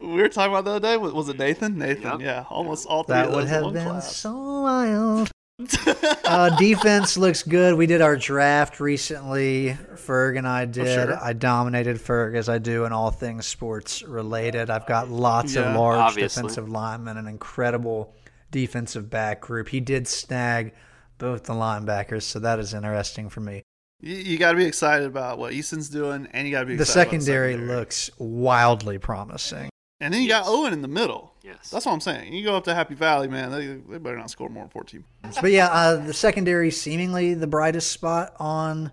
[0.00, 0.96] We were talking about the other day.
[0.96, 1.76] Was, was it Nathan?
[1.76, 2.20] Nathan, Yep.
[2.20, 4.16] yeah, almost all three That of would those in have one been class.
[4.16, 5.30] so wild.
[6.24, 7.74] uh, defense looks good.
[7.74, 9.76] We did our draft recently.
[9.94, 10.86] Ferg and I did.
[10.86, 11.18] sure.
[11.22, 14.70] I dominated Ferg as I do in all things sports related.
[14.70, 16.42] I've got lots Yeah, of large obviously.
[16.42, 18.14] defensive linemen, an incredible
[18.50, 19.68] defensive back group.
[19.68, 20.74] He did snag
[21.18, 23.62] both the linebackers, so that is interesting for me.
[24.00, 26.76] You, you got to be excited about what Easton's doing, and you got to be
[26.76, 29.70] The excited about secondary looks wildly promising.
[30.00, 31.34] And then you got Owen in the middle.
[31.48, 31.70] Yes.
[31.70, 32.34] That's what I'm saying.
[32.34, 33.50] You go up to Happy Valley, man.
[33.50, 35.02] They, they better not score more than 14.
[35.40, 38.92] But yeah, uh, the secondary seemingly the brightest spot on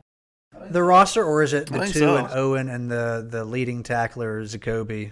[0.70, 2.16] the roster, or is it the two so.
[2.16, 5.12] and Owen and the the leading tackler Zakoby?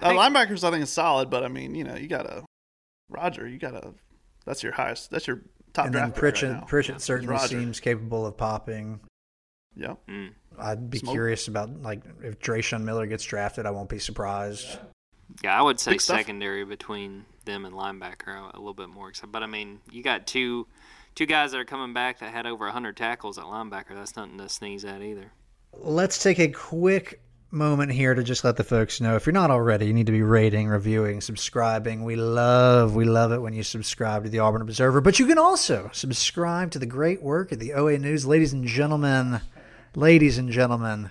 [0.00, 2.44] Uh, think- linebackers, I think, is solid, but I mean, you know, you got to
[3.10, 3.46] Roger.
[3.46, 3.92] You got to.
[4.46, 5.10] That's your highest.
[5.10, 5.42] That's your
[5.74, 6.60] top and then draft pick right Pritchett now.
[6.62, 7.48] Pritchett certainly Roger.
[7.48, 9.00] seems capable of popping.
[9.76, 9.94] Yeah.
[10.08, 10.30] Mm.
[10.58, 11.12] I'd be Smoke.
[11.14, 13.66] curious about like if Drayshawn Miller gets drafted.
[13.66, 14.66] I won't be surprised.
[14.66, 14.76] Yeah,
[15.46, 19.12] I would say secondary between them and linebacker a little bit more.
[19.30, 20.66] But I mean, you got two
[21.14, 23.94] two guys that are coming back that had over 100 tackles at linebacker.
[23.94, 25.32] That's nothing to sneeze at either.
[25.74, 27.20] Let's take a quick
[27.50, 30.12] moment here to just let the folks know if you're not already, you need to
[30.12, 32.02] be rating, reviewing, subscribing.
[32.02, 35.02] We love, we love it when you subscribe to the Auburn Observer.
[35.02, 38.64] But you can also subscribe to the great work of the OA News, ladies and
[38.64, 39.42] gentlemen.
[39.94, 41.10] Ladies and gentlemen,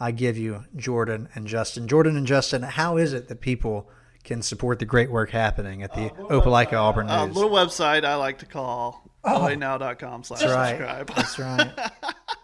[0.00, 1.88] I give you Jordan and Justin.
[1.88, 3.88] Jordan and Justin, how is it that people
[4.24, 7.34] can support the great work happening at the Opelika Auburn A News?
[7.36, 10.68] little website I like to call oanow.com slash That's right.
[10.76, 11.14] subscribe.
[11.16, 11.90] That's right.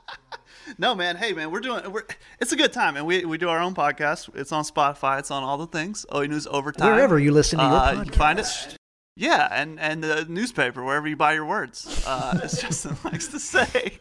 [0.79, 1.17] no, man.
[1.17, 1.91] Hey, man, we're doing.
[1.93, 2.05] We're,
[2.41, 4.35] it's a good time, and we we do our own podcast.
[4.35, 5.19] It's on Spotify.
[5.19, 6.05] It's on all the things.
[6.11, 6.91] OA News Overtime.
[6.93, 8.07] Wherever you listen to your Uh, podcast.
[8.07, 8.77] you find it.
[9.17, 13.39] Yeah, and and the newspaper wherever you buy your words, uh, as Justin likes to
[13.39, 13.99] say.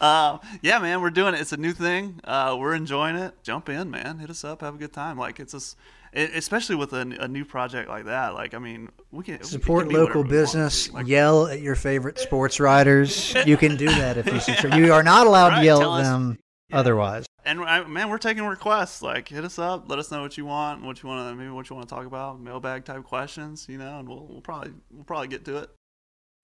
[0.00, 1.40] Um, yeah, man, we're doing it.
[1.40, 2.20] It's a new thing.
[2.24, 3.34] Uh, we're enjoying it.
[3.42, 4.18] Jump in, man.
[4.18, 4.60] Hit us up.
[4.60, 5.18] Have a good time.
[5.18, 5.76] Like it's just,
[6.12, 8.34] it, especially with a, a new project like that.
[8.34, 10.90] Like I mean, we can Support can local business.
[10.92, 13.34] Like, yell at your favorite sports writers.
[13.46, 14.74] You can do that if you subscribe.
[14.74, 16.38] You are not allowed to yell at us- them
[16.72, 17.26] otherwise.
[17.44, 19.02] And I, man, we're taking requests.
[19.02, 19.88] Like, hit us up.
[19.88, 21.94] Let us know what you want, what you want to, maybe what you want to
[21.94, 23.66] talk about, mailbag type questions.
[23.68, 25.70] You know, and we'll, we'll probably we'll probably get to it.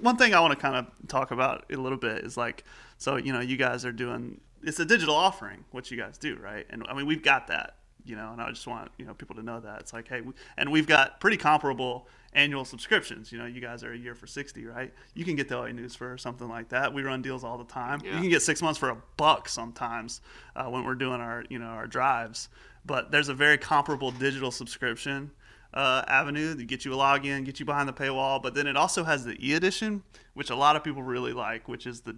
[0.02, 2.64] One thing I want to kind of talk about a little bit is like,
[2.98, 6.36] so you know, you guys are doing it's a digital offering, what you guys do,
[6.36, 6.66] right?
[6.70, 9.36] And I mean, we've got that, you know, and I just want you know people
[9.36, 13.30] to know that it's like, hey, we, and we've got pretty comparable annual subscriptions.
[13.30, 14.92] You know, you guys are a year for sixty, right?
[15.14, 16.92] You can get the OA News for something like that.
[16.92, 18.00] We run deals all the time.
[18.04, 18.14] Yeah.
[18.14, 20.20] You can get six months for a buck sometimes
[20.56, 22.48] uh, when we're doing our you know our drives.
[22.84, 25.30] But there's a very comparable digital subscription
[25.74, 28.42] uh, avenue that get you a login, get you behind the paywall.
[28.42, 30.02] But then it also has the e edition,
[30.34, 32.16] which a lot of people really like, which is the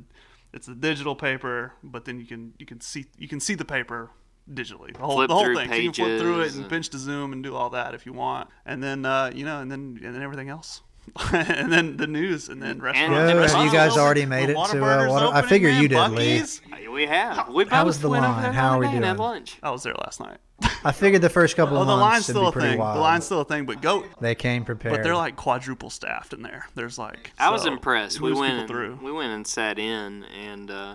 [0.52, 3.64] it's the digital paper, but then you can you can see you can see the
[3.64, 4.10] paper
[4.52, 4.92] digitally.
[4.92, 5.68] The whole, Flip the whole thing.
[5.68, 7.94] So you can flip through it and and- pinch to zoom and do all that
[7.94, 8.48] if you want.
[8.66, 10.82] And then uh, you know, and then and then everything else.
[11.32, 12.98] and then the news, and then restaurants.
[13.14, 13.40] and Good.
[13.40, 13.72] restaurants.
[13.72, 14.78] You guys already made it Well, to.
[14.78, 15.82] Uh, Whataburger's Water- I opening, figure man.
[15.82, 16.38] you did, Lee.
[16.40, 16.60] Buc-ee's.
[16.90, 17.48] We have.
[17.48, 18.42] We How both was the went over line?
[18.42, 19.28] there How are we other day and had doing?
[19.28, 19.58] lunch.
[19.62, 20.38] I was there last night.
[20.84, 22.68] I figured the first couple Oh, of the line's months would still be a pretty
[22.70, 22.78] thing.
[22.78, 22.96] wild.
[22.96, 24.04] The line's still a thing, but go.
[24.20, 24.94] they came prepared.
[24.94, 26.66] But they're like quadruple staffed in there.
[26.74, 27.32] There's like.
[27.38, 28.20] I was impressed.
[28.20, 28.68] We went.
[28.68, 28.98] through.
[29.02, 30.94] we went and sat in, and uh,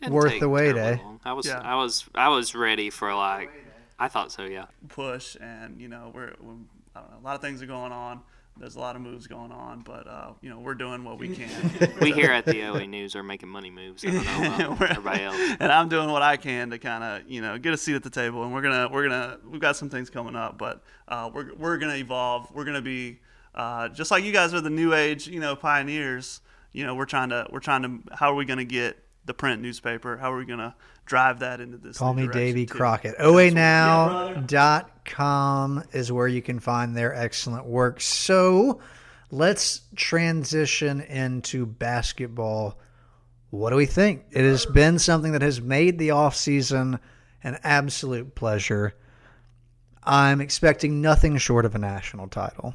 [0.00, 0.96] didn't Worth take the wait, eh?
[1.02, 1.20] long.
[1.24, 1.46] I was.
[1.46, 1.60] Yeah.
[1.60, 2.04] I was.
[2.14, 3.50] I was ready for like.
[3.98, 4.44] I thought so.
[4.44, 4.66] Yeah.
[4.88, 6.54] push and you know we're, we're
[6.96, 8.20] I don't know a lot of things are going on
[8.60, 11.34] there's a lot of moves going on but uh, you know we're doing what we
[11.36, 11.48] can
[12.00, 14.04] We here at the OA News are making money moves.
[14.04, 15.36] I don't know about everybody else.
[15.60, 18.02] and I'm doing what I can to kind of you know get a seat at
[18.02, 21.30] the table and we're gonna we're gonna we've got some things coming up but uh,
[21.32, 23.18] we're, we're gonna evolve we're gonna be
[23.54, 26.40] uh, just like you guys are the new age you know pioneers
[26.72, 29.60] you know we're trying to we're trying to how are we gonna get the print
[29.60, 30.74] newspaper how are we gonna
[31.06, 32.74] drive that into this Call me direction, Davy too?
[32.74, 33.16] Crockett.
[33.18, 34.46] That's what-
[35.10, 38.00] OANow.com is where you can find their excellent work.
[38.00, 38.80] So
[39.30, 42.78] let's transition into basketball.
[43.50, 44.24] What do we think?
[44.30, 47.00] It has been something that has made the offseason
[47.42, 48.94] an absolute pleasure.
[50.02, 52.74] I'm expecting nothing short of a national title.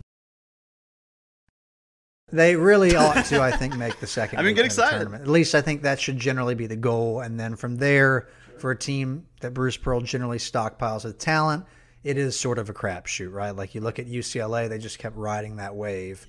[2.32, 4.40] They really ought to, I think, make the second.
[4.40, 4.98] I mean, get weekend of the excited.
[4.98, 5.24] tournament.
[5.24, 7.20] At least I think that should generally be the goal.
[7.22, 8.28] And then from there,
[8.58, 11.66] for a team that Bruce Pearl generally stockpiles with talent,
[12.06, 13.53] it is sort of a crapshoot, right?
[13.56, 16.28] Like you look at UCLA, they just kept riding that wave.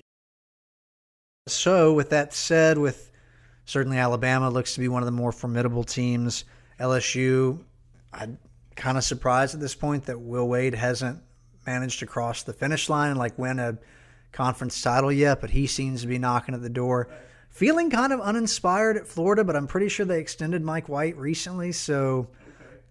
[1.47, 3.11] So, with that said, with
[3.65, 6.45] certainly Alabama looks to be one of the more formidable teams.
[6.79, 7.59] LSU,
[8.11, 8.39] I'm
[8.75, 11.21] kind of surprised at this point that Will Wade hasn't
[11.67, 13.77] managed to cross the finish line and like win a
[14.31, 17.07] conference title yet, but he seems to be knocking at the door.
[17.51, 21.71] Feeling kind of uninspired at Florida, but I'm pretty sure they extended Mike White recently,
[21.71, 22.29] so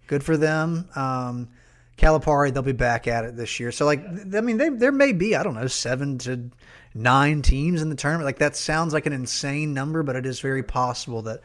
[0.06, 0.88] good for them.
[0.94, 1.48] Um,
[1.96, 3.72] Calipari, they'll be back at it this year.
[3.72, 6.50] So, like, I mean, they, there may be, I don't know, seven to
[6.94, 8.26] nine teams in the tournament.
[8.26, 11.40] Like, that sounds like an insane number, but it is very possible that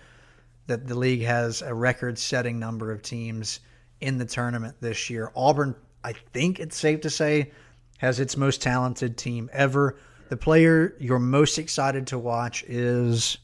[0.67, 3.59] that the league has a record-setting number of teams
[3.99, 5.31] in the tournament this year.
[5.35, 7.51] Auburn, I think it's safe to say,
[7.97, 9.97] has its most talented team ever.
[10.29, 13.37] The player you're most excited to watch is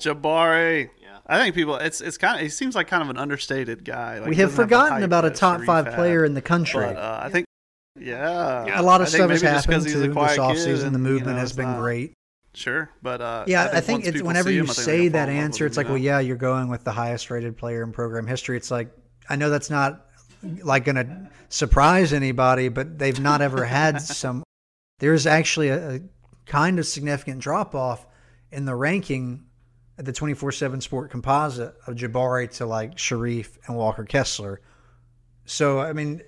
[0.00, 0.88] Jabari.
[1.26, 1.76] I think people.
[1.76, 2.42] It's it's kind of.
[2.42, 4.18] He seems like kind of an understated guy.
[4.18, 5.94] Like, we have forgotten hype about a top Sharife five had.
[5.94, 6.84] player in the country.
[6.84, 7.46] But uh, I think
[7.98, 8.80] Yeah, Yeah.
[8.80, 10.80] A lot of I stuff has maybe just 'cause happened too this offseason.
[10.80, 12.12] The and, you movement know, has been not- great.
[12.56, 15.30] Sure, but uh, Yeah, I think it's people whenever you him, say that gonna fall
[15.30, 17.90] in love answer, it's like, well, yeah, you're going with the highest rated player in
[17.90, 18.56] program history.
[18.56, 18.90] It's like,
[19.28, 20.06] I know that's not
[20.62, 24.44] like going to surprise anybody, but they've not ever had some.
[25.00, 26.00] There's actually a, a
[26.46, 28.06] kind of significant drop off
[28.52, 29.46] in the ranking
[29.96, 34.60] the 24 7 sport composite of Jabari to like Sharife and Walker Kessler.
[35.46, 36.22] So, I mean,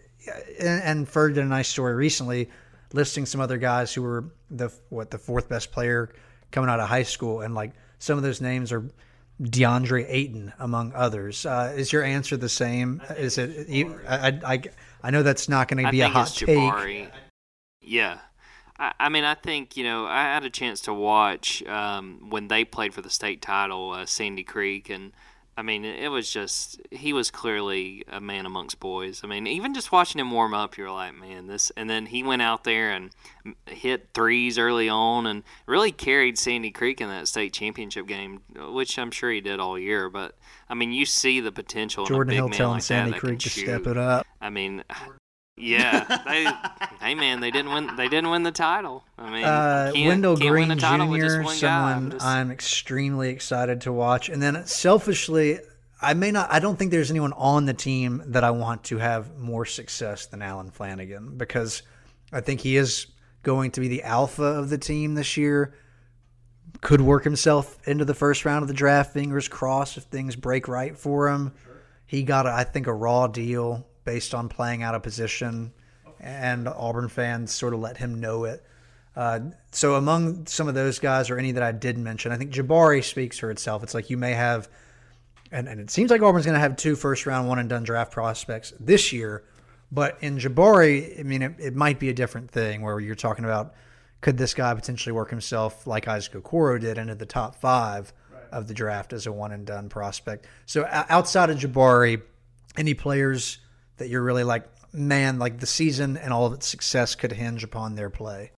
[0.61, 2.51] and, and Ferg did a nice story recently
[2.93, 6.13] listing some other guys who were the what the fourth best player
[6.51, 8.89] coming out of high school, and like some of those names are
[9.43, 11.45] DeAndre Ayton among others.
[11.45, 13.03] Uh, is your answer the same?
[13.17, 13.69] Is it?
[13.69, 14.63] You, I, I
[15.03, 16.57] I know that's not going to be a hot it's take.
[17.81, 18.19] Yeah.
[18.79, 22.49] I, I mean, I think, you know, I had a chance to watch um, when
[22.49, 25.13] they played for the state title, uh, Sandy Creek, and
[25.59, 29.23] I mean, it was just, he was clearly a man amongst boys.
[29.25, 32.23] I mean, even just watching him warm up, you're like, man, this, and then he
[32.23, 33.11] went out there and
[33.65, 38.99] hit threes early on and really carried Sandy Creek in that state championship game, which
[38.99, 40.11] I'm sure he did all year.
[40.11, 40.35] But,
[40.69, 43.13] I mean, you see the potential Jordan in a Hill big man telling like Sandy
[43.13, 43.63] that, Creek to shoot.
[43.63, 44.27] step it up.
[44.43, 44.85] I mean,
[45.57, 46.47] yeah, they,
[47.05, 47.97] hey man, they didn't win.
[47.97, 49.05] They didn't win the title.
[49.19, 51.81] I mean, Uh, can't- Wendell can't Green win with just Jr., one guy.
[51.81, 54.29] I'm someone just- I'm extremely excited to watch.
[54.29, 55.59] And then selfishly,
[56.01, 56.53] I may not.
[56.53, 60.27] I don't think there's anyone on the team that I want to have more success
[60.27, 61.83] than Allen Flanagan because
[62.33, 63.07] I think he is
[63.43, 65.75] going to be the alpha of the team this year.
[66.83, 69.15] Could work himself into the first round of the draft.
[69.15, 71.53] Fingers crossed if things break right for him.
[72.05, 75.73] He got, I think, a raw deal based on playing out of position,
[76.19, 78.65] and Auburn fans sort of let him know it.
[79.15, 79.41] Uh,
[79.73, 83.05] so among some of those guys, or any that I did mention, I think Jabari
[83.05, 83.83] speaks for itself.
[83.83, 84.69] It's like you may have,
[85.53, 87.83] and, and it seems like Auburn's going to have two first round, one and done
[87.83, 89.45] draft prospects this year.
[89.93, 93.45] But in Jabari, I mean, it, it might be a different thing where you're talking
[93.45, 93.75] about
[94.21, 98.13] could this guy potentially work himself like Isaac Okoro did into the top five
[98.51, 100.47] of the draft as a one and done prospect.
[100.65, 102.23] So outside of Jabari,
[102.77, 103.59] any players
[103.99, 107.65] that you're really like, man, like the season and all of its success could hinge
[107.65, 108.53] upon their play.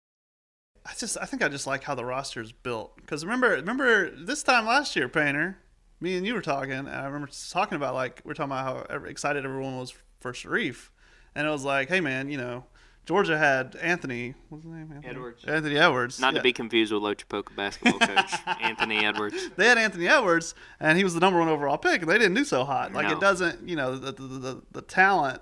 [0.86, 4.10] I just I think I just like how the roster is built because remember remember
[4.10, 5.58] this time last year, Painter,
[6.00, 8.98] me and you were talking, and I remember talking about like we're talking about how
[9.06, 10.90] excited everyone was for Sharife,
[11.36, 12.66] and it was like, hey man, you know,
[13.08, 14.92] Georgia had Anthony, what's his name?
[14.94, 15.08] Anthony?
[15.08, 15.46] Edwards.
[15.46, 16.20] Anthony Edwards.
[16.20, 16.40] not yeah.
[16.40, 19.50] to be confused with Loachapoka basketball coach Anthony Edwards.
[19.56, 22.34] They had Anthony Edwards, and he was the number one overall pick, and they didn't
[22.34, 22.92] do so hot.
[22.94, 23.14] Like No.
[23.14, 25.42] it doesn't, you know, the the, the, the talent.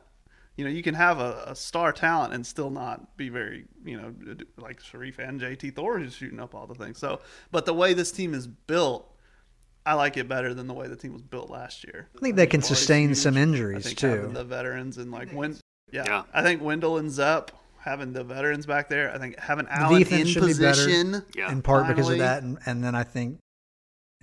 [0.58, 3.98] You know, you can have a, a star talent and still not be very, you
[4.00, 4.14] know,
[4.58, 6.98] like Sharife and JT Thor who's shooting up all the things.
[6.98, 7.20] So,
[7.52, 9.12] but the way this team is built,
[9.86, 12.08] I like it better than the way the team was built last year.
[12.16, 13.18] I think they can sustain huge.
[13.18, 14.08] some I injuries think too.
[14.08, 15.58] having the veterans and like when,
[15.92, 16.24] yeah, Yeah.
[16.34, 19.14] I think Wendell and Zep having the veterans back there.
[19.14, 20.72] I think having The Allen defense in should be better.
[20.86, 21.24] position.
[21.36, 21.52] Yeah.
[21.52, 23.38] in part because of that, and, and then I think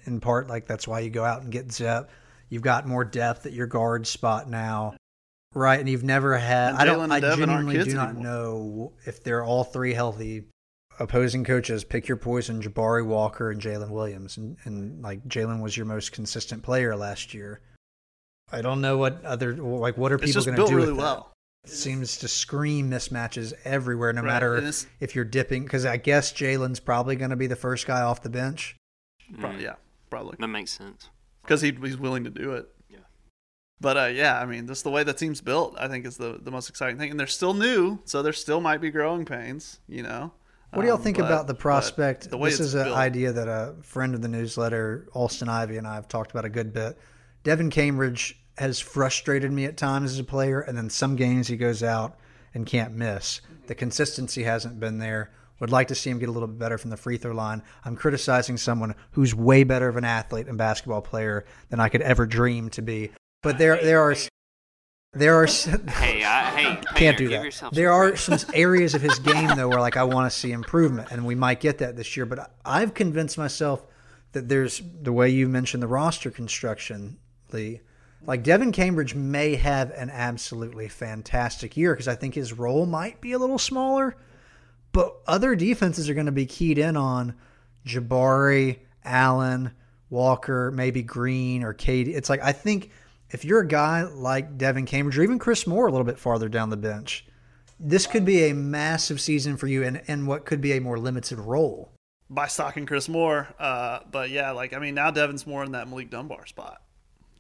[0.05, 2.11] in part like that's why you go out and get Zep.
[2.49, 4.97] You've got more depth at your guard spot now,
[5.55, 5.81] right?
[5.81, 6.75] And you've never had.
[6.75, 7.11] I don't.
[7.11, 8.25] I Devin genuinely do not anymore.
[8.25, 10.45] know if they're all three healthy.
[10.99, 15.75] Opposing coaches, pick your poison: Jabari Walker and Jaylin Williams, and, and like Jaylin was
[15.75, 17.61] your most consistent player last year.
[18.53, 21.03] I don't know what other like what are people going to do really with that?
[21.03, 21.32] well.
[21.65, 25.63] It seems to scream mismatches everywhere, no Right, matter and if you're dipping.
[25.63, 28.77] Because I guess Jaylin's probably going to be the first guy off the bench.
[29.39, 29.75] Probably, Mm, yeah,
[30.11, 30.37] probably.
[30.41, 31.09] That makes sense.
[31.43, 32.69] because he, he's willing to do it.
[32.91, 32.99] Yeah.
[33.81, 36.39] But uh, yeah, I mean, just the way the team's built, I think is the
[36.43, 37.11] the most exciting thing.
[37.13, 39.79] And they're still new, so there still might be growing pains.
[39.89, 40.33] You know.
[40.73, 42.29] What do y'all Um, think but- about the prospect?
[42.31, 45.77] The way this is an built, idea that a friend of the newsletter, Alston Ivy,
[45.77, 46.99] and I have talked about a good bit.
[47.45, 51.57] Devin Cambridge has frustrated me at times as a player, and then some games he
[51.57, 52.17] goes out
[52.55, 53.41] and can't miss.
[53.67, 55.31] The consistency hasn't been there.
[55.61, 57.63] Would like to see him get a little bit better from the free throw line.
[57.85, 62.03] I'm criticizing someone who's way better of an athlete and basketball player than I could
[62.03, 63.13] ever dream to be.
[63.45, 64.17] But there, there are,
[65.13, 65.47] there are.
[65.89, 67.71] Hey, I, hey, can't do that.
[67.73, 71.13] There are some areas of his game though where like I want to see improvement,
[71.13, 72.27] and we might get that this year.
[72.27, 73.87] But I've convinced myself
[74.33, 77.19] that there's the way you mentioned the roster construction,
[77.53, 77.83] Lee.
[78.25, 83.21] Like Devin Cambridge may have an absolutely fantastic year because I think his role might
[83.21, 84.17] be a little smaller,
[84.93, 87.35] but other defenses are going to be keyed in on
[87.85, 89.73] Jabari, Allen,
[90.09, 92.15] Walker, maybe Green or Katie.
[92.15, 92.91] It's like I think
[93.31, 96.49] if you're a guy like Devin Cambridge or even Chris Moore a little bit farther
[96.49, 97.27] down the bench,
[97.81, 100.99] this could be a massive season for you and, in what could be a more
[100.99, 101.91] limited role.
[102.31, 103.49] by stocking Chris Moore.
[103.59, 106.82] Uh, but yeah, like I mean, now Devin's more in that Malik Dunbar spot,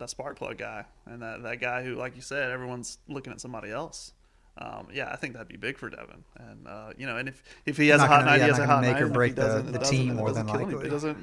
[0.03, 3.40] that spark plug guy, and that that guy who, like you said, everyone's looking at
[3.40, 4.12] somebody else.
[4.59, 6.24] Um, yeah, I think that'd be big for Devin.
[6.38, 8.48] And uh, you know, and if if he has a hot gonna- night, yeah, he
[8.50, 9.03] has a gonna hot make night.
[9.03, 10.82] or break the- the team more than kill him.
[10.84, 11.18] It doesn't.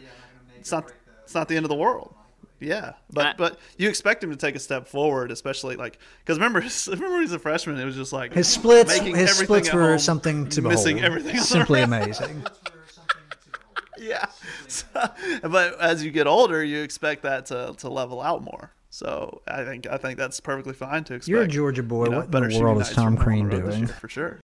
[0.58, 0.92] It's not.
[1.24, 2.16] It's not the end of the world.
[2.60, 6.38] Yeah, but I- but you expect him to take a step forward, especially like because
[6.40, 6.60] remember
[6.90, 7.80] remember he's a freshman.
[7.80, 11.12] It was just like His splits, his splits at were home, something to missing behold.
[11.20, 11.38] everything.
[11.38, 12.44] on Simply amazing.
[14.00, 14.26] yeah.
[14.68, 14.86] So,
[15.44, 18.72] but as you get older, you expect that to, to level out more.
[18.90, 21.28] So I think I think that's perfectly fine to expect.
[21.28, 22.06] You're a Georgia boy.
[22.06, 23.88] you know, what in better the world is Tom from Crean the road this doing?
[23.88, 24.40] for sure?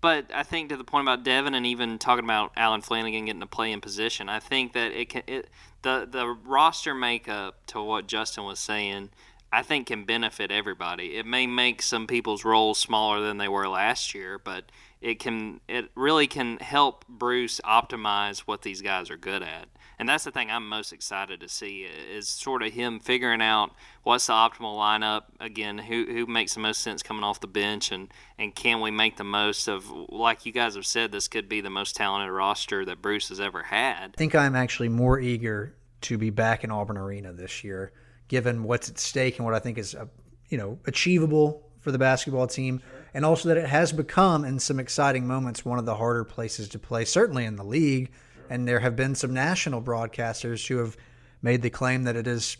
[0.00, 3.40] But I think to the point about Devin and even talking about Allen Flanagan getting
[3.40, 5.48] to play in position, I think that it can it
[5.82, 9.10] the the roster makeup to what Justin was saying,
[9.52, 11.16] I think can benefit everybody.
[11.16, 14.64] It may make some people's roles smaller than they were last year, but
[15.02, 19.68] it can it really can help Bruce optimize what these guys are good at.
[19.98, 23.72] And that's the thing I'm most excited to see is sort of him figuring out
[24.02, 25.24] what's the optimal lineup.
[25.38, 28.90] Again, who who makes the most sense coming off the bench, and and can we
[28.90, 32.30] make the most of like you guys have said, this could be the most talented
[32.30, 34.12] roster that Bruce has ever had.
[34.14, 37.92] I think I'm actually more eager to be back in Auburn Arena this year,
[38.28, 40.06] given what's at stake and what I think is, uh,
[40.48, 42.80] you know, achievable for the basketball team,
[43.14, 46.68] and also that it has become, in some exciting moments, one of the harder places
[46.70, 48.10] to play, certainly in the league.
[48.48, 50.96] And there have been some national broadcasters who have
[51.40, 52.56] made the claim that it is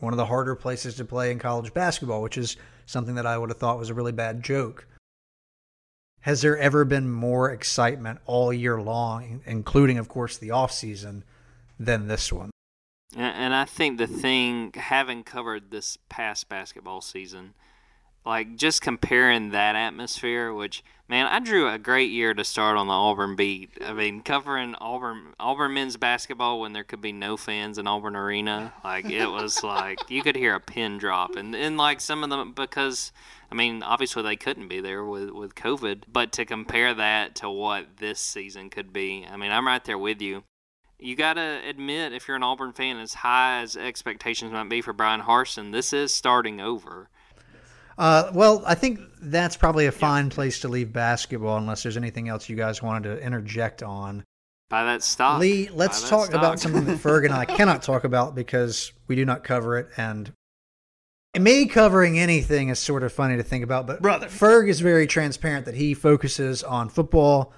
[0.00, 3.38] one of the harder places to play in college basketball, which is something that I
[3.38, 4.86] would have thought was a really bad joke.
[6.20, 11.24] Has there ever been more excitement all year long, including, of course, the off season,
[11.78, 12.50] than this one?
[13.16, 17.54] And I think the thing, having covered this past basketball season,
[18.26, 22.88] like just comparing that atmosphere, which man, I drew a great year to start on
[22.88, 23.70] the Auburn beat.
[23.80, 28.16] I mean, covering Auburn Auburn men's basketball when there could be no fans in Auburn
[28.16, 32.24] Arena, like it was like you could hear a pin drop, and and like some
[32.24, 33.12] of them because.
[33.48, 37.48] I mean, obviously they couldn't be there with, with COVID, but to compare that to
[37.48, 40.42] what this season could be, I mean, I'm right there with you
[40.98, 44.80] you got to admit, if you're an Auburn fan, as high as expectations might be
[44.80, 47.08] for Bryan Harsin, this is starting over.
[47.98, 52.28] Uh, well, I think that's probably a fine place to leave basketball, unless there's anything
[52.28, 54.24] else you guys wanted to interject on.
[54.68, 55.40] By that stock.
[55.40, 59.24] Lee, let's talk about something that Ferg and I cannot talk about because we do
[59.24, 59.88] not cover it.
[59.96, 60.32] And
[61.38, 63.86] me covering anything is sort of funny to think about.
[63.86, 64.26] But Brother.
[64.26, 67.52] Ferg is very transparent that he focuses on football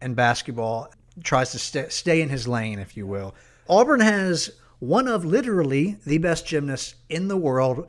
[0.00, 0.92] and basketball,
[1.24, 3.34] tries to st- stay in his lane, if you will.
[3.68, 7.88] Auburn has one of literally the best gymnasts in the world.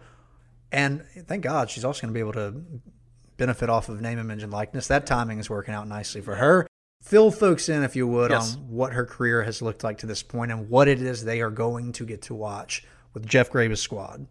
[0.74, 2.63] And thank God she's also going to be able to
[3.38, 4.88] benefit off of name, image, and likeness.
[4.88, 6.67] That timing is working out nicely for her.
[7.01, 8.55] Fill folks in, if you would, Yes.
[8.55, 11.41] on what her career has looked like to this point and what it is they
[11.41, 14.28] are going to get to watch with Jeff Graves' squad.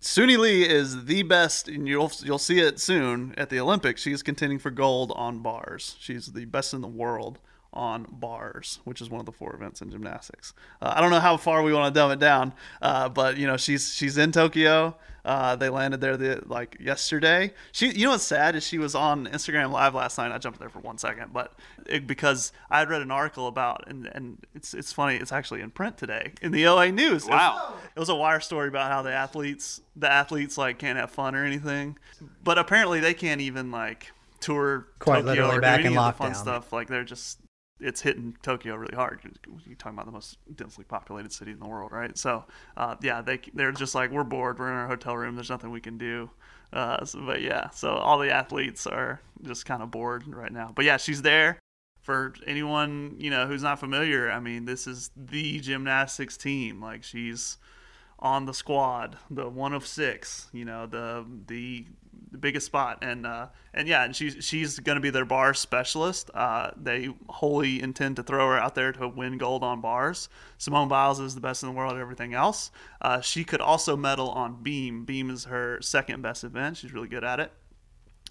[0.00, 4.00] Suni Lee is the best, and you'll you'll see it soon at the Olympics.
[4.02, 5.96] She's contending for gold on bars.
[5.98, 7.38] She's the best in the world
[7.72, 10.52] on bars, which is one of the four events in gymnastics.
[10.82, 12.52] Uh, I don't know how far we want to dumb it down,
[12.82, 14.96] uh, but you know she's she's in Tokyo.
[15.22, 17.52] Uh, they landed there the, like yesterday.
[17.72, 20.32] She, you know what's sad is she was on Instagram Live last night.
[20.32, 21.52] I jumped there for one second, but
[21.86, 25.16] it, because I had read an article about, and and it's it's funny.
[25.16, 27.24] It's actually in print today in the OA News.
[27.24, 27.74] It was- Wow.
[27.94, 31.34] it was a wire story about how the athletes the athletes like can't have fun
[31.34, 31.98] or anything
[32.42, 35.98] but apparently they can't even like tour Quite Tokyo literally or back do any in
[35.98, 37.38] of the fun stuff like they're just
[37.80, 39.20] it's hitting Tokyo really hard.
[39.66, 42.16] You're talking about the most densely populated city in the world, right?
[42.16, 42.44] So,
[42.76, 44.58] uh, yeah, they they're just like we're bored.
[44.58, 45.34] We're in our hotel room.
[45.34, 46.30] There's nothing we can do.
[46.72, 50.72] Uh, so, but yeah, so all the athletes are just kind of bored right now.
[50.74, 51.58] But yeah, she's there
[52.02, 54.30] for anyone you know who's not familiar.
[54.30, 56.80] I mean, this is the gymnastics team.
[56.80, 57.58] Like she's
[58.18, 60.48] on the squad, the one of six.
[60.52, 61.86] You know, the the,
[62.32, 65.54] the biggest spot, and uh, and yeah, and she's she's going to be their bar
[65.54, 66.30] specialist.
[66.34, 70.28] Uh, they wholly intend to throw her out there to win gold on bars.
[70.58, 72.70] Simone Biles is the best in the world at everything else.
[73.00, 75.04] Uh, she could also medal on beam.
[75.04, 76.76] Beam is her second best event.
[76.76, 77.52] She's really good at it.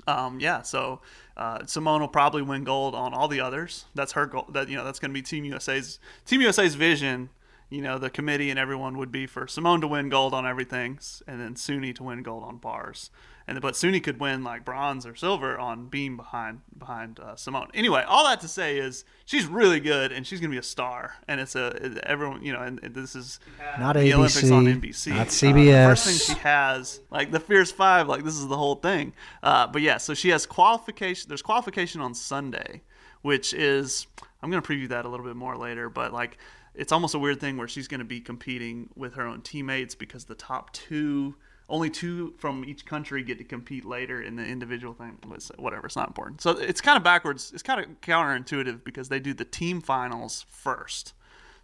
[0.08, 1.02] Um, yeah, so
[1.38, 3.86] uh, Simone will probably win gold on all the others.
[3.96, 4.46] That's her goal.
[4.50, 7.30] That you know, that's going to be Team USA's Team USA's vision.
[7.70, 11.00] You know, the committee and everyone would be for Simone to win gold on everything,
[11.28, 13.12] and then Suni to win gold on bars.
[13.50, 17.70] And but Suni could win like bronze or silver on beam behind behind uh, Simone.
[17.74, 20.64] Anyway, all that to say is she's really good and she's going to be a
[20.64, 21.16] star.
[21.28, 23.40] And it's a everyone you know, and, this is
[23.80, 25.08] Not the Olympics on ABC, NBC.
[25.10, 25.86] not Uh, the CBS.
[25.88, 29.14] first thing she has, like the Fierce Five, like this is the whole thing.
[29.42, 31.28] Uh, but yeah, so she has qualification.
[31.28, 32.84] There's qualification on Sunday,
[33.24, 34.06] which is
[34.44, 35.90] I'm gonna preview that a little bit more later.
[35.90, 36.38] But like,
[36.76, 40.26] it's almost a weird thing where she's gonna be competing with her own teammates because
[40.26, 41.34] the top two
[41.70, 45.18] only two from each country get to compete later in the individual thing.
[45.58, 46.42] Whatever, it's not important.
[46.42, 47.52] So it's kind of backwards.
[47.54, 51.14] It's kind of counterintuitive because they do the team finals first.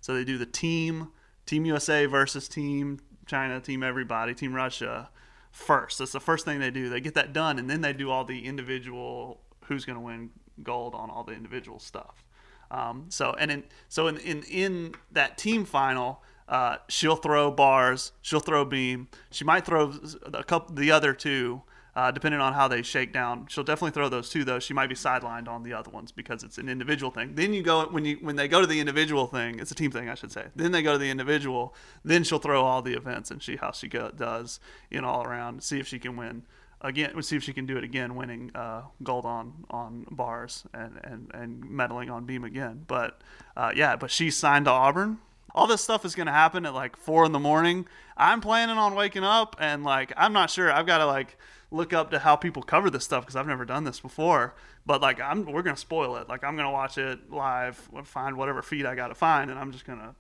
[0.02, 1.12] So they do the team,
[1.46, 5.10] Team USA versus Team China, Team Everybody, Team Russia
[5.52, 6.00] first.
[6.00, 6.90] That's the first thing they do.
[6.90, 10.30] They get that done, and then they do all the individual who's going to win
[10.62, 12.24] gold on all the individual stuff.
[12.72, 18.12] Um, so and in so in in, in that team final, uh, she'll throw bars,
[18.22, 19.94] she'll throw beam, she might throw
[20.34, 21.64] a couple the other two.
[21.96, 24.44] Uh, depending on how they shake down, she'll definitely throw those two.
[24.44, 27.36] Though she might be sidelined on the other ones because it's an individual thing.
[27.36, 29.92] Then you go when you when they go to the individual thing, it's a team
[29.92, 30.48] thing, I should say.
[30.58, 31.74] Then they go to the individual.
[32.04, 34.60] Then she'll throw all the events and see how she go, does
[34.92, 35.64] in all around.
[35.64, 36.44] See if she can win
[36.82, 37.22] again.
[37.24, 41.32] See if she can do it again, winning uh, gold on on bars and and
[41.34, 42.84] and medaling on beam again.
[42.88, 43.22] But
[43.56, 45.20] uh, yeah, but she's signed to Auburn.
[45.56, 47.88] All this stuff is going to happen at like four in the morning.
[48.18, 50.72] I'm planning on waking up and like I'm not sure.
[50.72, 51.38] I've got to like
[51.72, 54.54] look up to how people cover this stuff because I've never done this before.
[54.86, 56.30] But like I'm, we're gonna spoil it.
[56.30, 59.72] Like I'm gonna watch it live, find whatever feed I got to find, and I'm
[59.72, 60.14] just gonna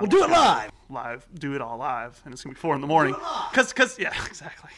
[0.00, 0.70] We'll do it live.
[0.90, 3.14] Live, do it all live, and it's gonna be four in the morning.
[3.52, 4.70] Cause, cause, yeah, exactly.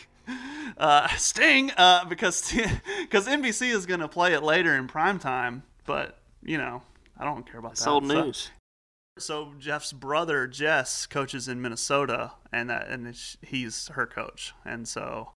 [0.76, 2.52] Uh, Sting, uh, because
[3.00, 6.82] because NBC is gonna play it later in prime time, but you know
[7.18, 7.90] I don't care about It's that.
[7.90, 8.50] old So- news.
[9.22, 15.32] So Jeff's brother Jess coaches in Minnesota, and that and he's her coach, and so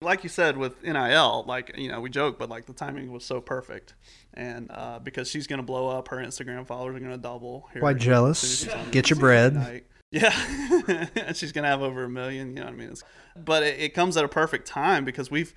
[0.00, 3.24] like you said with NIL, like you know we joke, but like the timing was
[3.24, 3.94] so perfect,
[4.34, 7.68] and uh, because she's gonna blow up, her Instagram followers are gonna double.
[7.72, 8.38] here Quite jealous.
[8.38, 9.84] soon as she's on Get your bread.
[10.10, 10.32] Yeah,
[11.16, 12.50] and she's gonna have over a million.
[12.50, 12.90] You know what I mean?
[12.90, 13.02] It's,
[13.36, 15.52] but it, it comes at a perfect time because we've,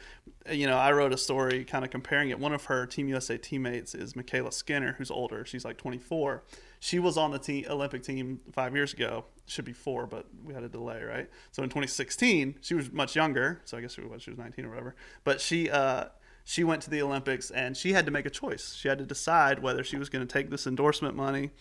[0.52, 2.40] you know, I wrote a story kind of comparing it.
[2.40, 5.46] One of her Team USA teammates is MyKayla Skinner, who's older.
[5.46, 6.44] She's like 24.
[6.80, 9.26] She was on the team, Olympic team five years ago.
[9.46, 11.30] Should be four, but we had a delay, right?
[11.52, 13.62] So in 2016, she was much younger.
[13.66, 14.96] So I guess she was, she was 19 or whatever.
[15.24, 16.06] But she, uh,
[16.44, 18.74] she went to the Olympics and she had to make a choice.
[18.74, 21.52] She had to decide whether she was going to take this endorsement money,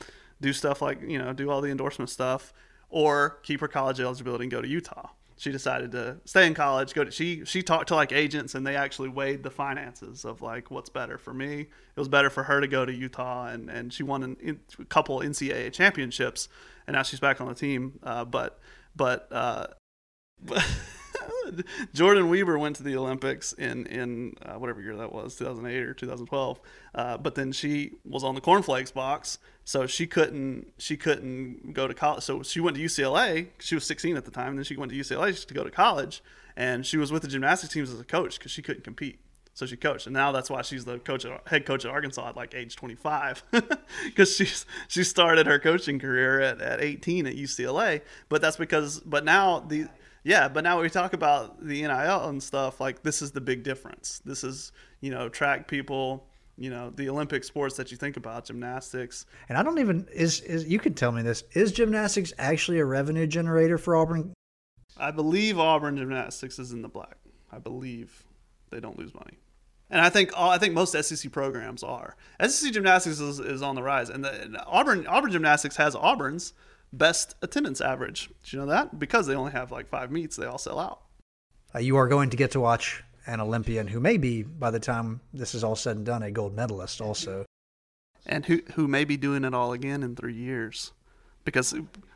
[0.40, 2.52] do stuff like, you know, do all the endorsement stuff,
[2.88, 5.10] or keep her college eligibility and go to Utah.
[5.38, 6.94] She decided to stay in college.
[6.94, 10.40] Go to she she talked to like agents and they actually weighed the finances of
[10.40, 11.60] like what's better for me.
[11.60, 14.84] It was better for her to go to Utah and and she won an, a
[14.86, 16.48] couple NCAA championships
[16.86, 17.98] and now she's back on the team.
[18.02, 18.58] Uh, but
[18.94, 19.66] but uh,
[21.94, 25.94] Jordyn Wieber went to the Olympics in in uh, whatever year that was, 2008 or
[25.94, 26.60] 2012.
[26.94, 31.86] Uh, but then she was on the cornflakes box, so she couldn't she couldn't go
[31.86, 32.24] to college.
[32.24, 33.48] So she went to UCLA.
[33.58, 34.50] She was 16 at the time.
[34.50, 36.22] And then she went to UCLA to go to college,
[36.56, 39.20] and she was with the gymnastics teams as a coach because she couldn't compete.
[39.54, 42.28] So she coached, and now that's why she's the coach, at, head coach at Arkansas
[42.28, 43.42] at like age 25,
[44.04, 48.02] because she's she started her coaching career at, at 18 at UCLA.
[48.28, 49.88] But that's because, but now the
[50.26, 53.62] yeah, but now we talk about the NIL and stuff, like this is the big
[53.62, 54.20] difference.
[54.24, 56.26] This is you know track people,
[56.58, 59.24] you know the Olympic sports that you think about, gymnastics.
[59.48, 62.84] And I don't even is is you could tell me this is gymnastics actually a
[62.84, 64.32] revenue generator for Auburn?
[64.96, 67.18] I believe Auburn gymnastics is in the black.
[67.52, 68.24] I believe
[68.70, 69.38] they don't lose money.
[69.90, 72.16] And I think I think most SEC programs are.
[72.44, 76.52] SEC gymnastics is, is on the rise, and, the, and Auburn Auburn gymnastics has Auburn's
[76.96, 78.30] best attendance average.
[78.44, 78.98] Did you know that?
[78.98, 81.00] Because they only have like five meets, they all sell out.
[81.74, 84.80] Uh, you are going to get to watch an Olympian who may be, by the
[84.80, 87.00] time this is all said and done, a gold medalist.
[87.00, 87.44] Also,
[88.24, 90.92] and who who may be doing it all again in three years,
[91.44, 91.74] because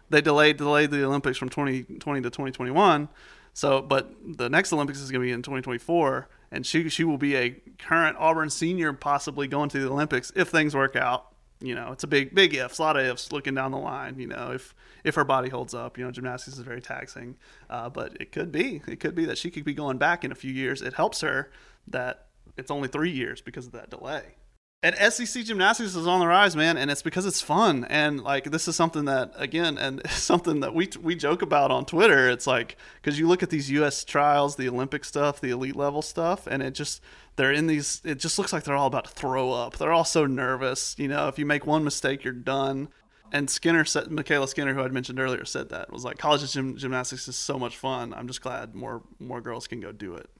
[0.09, 3.09] they delayed delayed the Olympics from 2020 to 2021.
[3.53, 7.19] So, but the next Olympics is going to be in 2024, and she she will
[7.19, 11.30] be a current Auburn senior, possibly going to the Olympics if things work out.
[11.63, 14.19] You know, it's a big big ifs, a lot of ifs looking down the line.
[14.19, 17.37] You know, if if her body holds up, you know, gymnastics is very taxing,
[17.69, 20.33] uh, but it could be it could be that she could be going back in
[20.33, 20.81] a few years.
[20.81, 21.51] It helps her
[21.89, 24.37] that it's only three years because of that delay.
[24.83, 27.85] And SEC gymnastics is on the rise, man, and it's because it's fun.
[27.91, 31.85] And like this is something that again, and something that we we joke about on
[31.85, 32.31] Twitter.
[32.31, 34.05] It's like because you look at these U.S.
[34.05, 37.03] trials, the Olympic stuff, the elite level stuff, and it just
[37.37, 38.01] they're in these.
[38.05, 39.77] It just looks like they're all about to throw up.
[39.77, 40.95] They're all so nervous.
[40.99, 42.89] You know, if you make one mistake, you're done.
[43.33, 46.77] And Skinner said, MyKayla Skinner, who I'd mentioned earlier, said that was like college gym,
[46.77, 48.13] gymnastics is so much fun.
[48.15, 50.31] I'm just glad more more girls can go do it.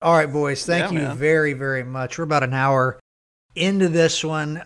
[0.00, 1.16] all right, boys, thank Yeah, you man.
[1.18, 2.16] very very much.
[2.16, 2.98] We're about an hour
[3.54, 4.62] into this one.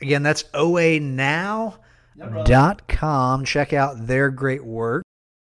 [0.00, 1.84] Again, that's oanow.com.
[3.44, 5.04] Check out their great work,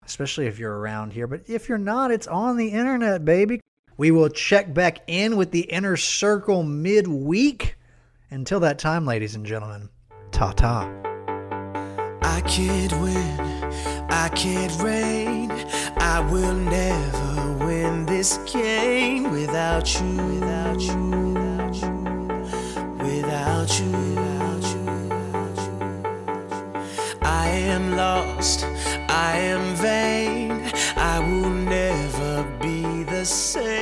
[0.04, 1.26] especially if you're around here.
[1.26, 3.60] But if you're not, it's on the internet, baby.
[3.96, 7.76] We will check back in with the inner circle midweek.
[8.30, 9.90] Until that time, ladies and gentlemen,
[10.30, 10.90] ta ta.
[12.22, 13.40] I can't win,
[14.10, 15.50] I can't reign.
[15.98, 21.31] I will never win this game without you, without you, without you,
[23.32, 23.92] without you.
[27.22, 28.64] I am lost,
[29.08, 30.50] I am vain.
[30.96, 33.81] I will never be the same.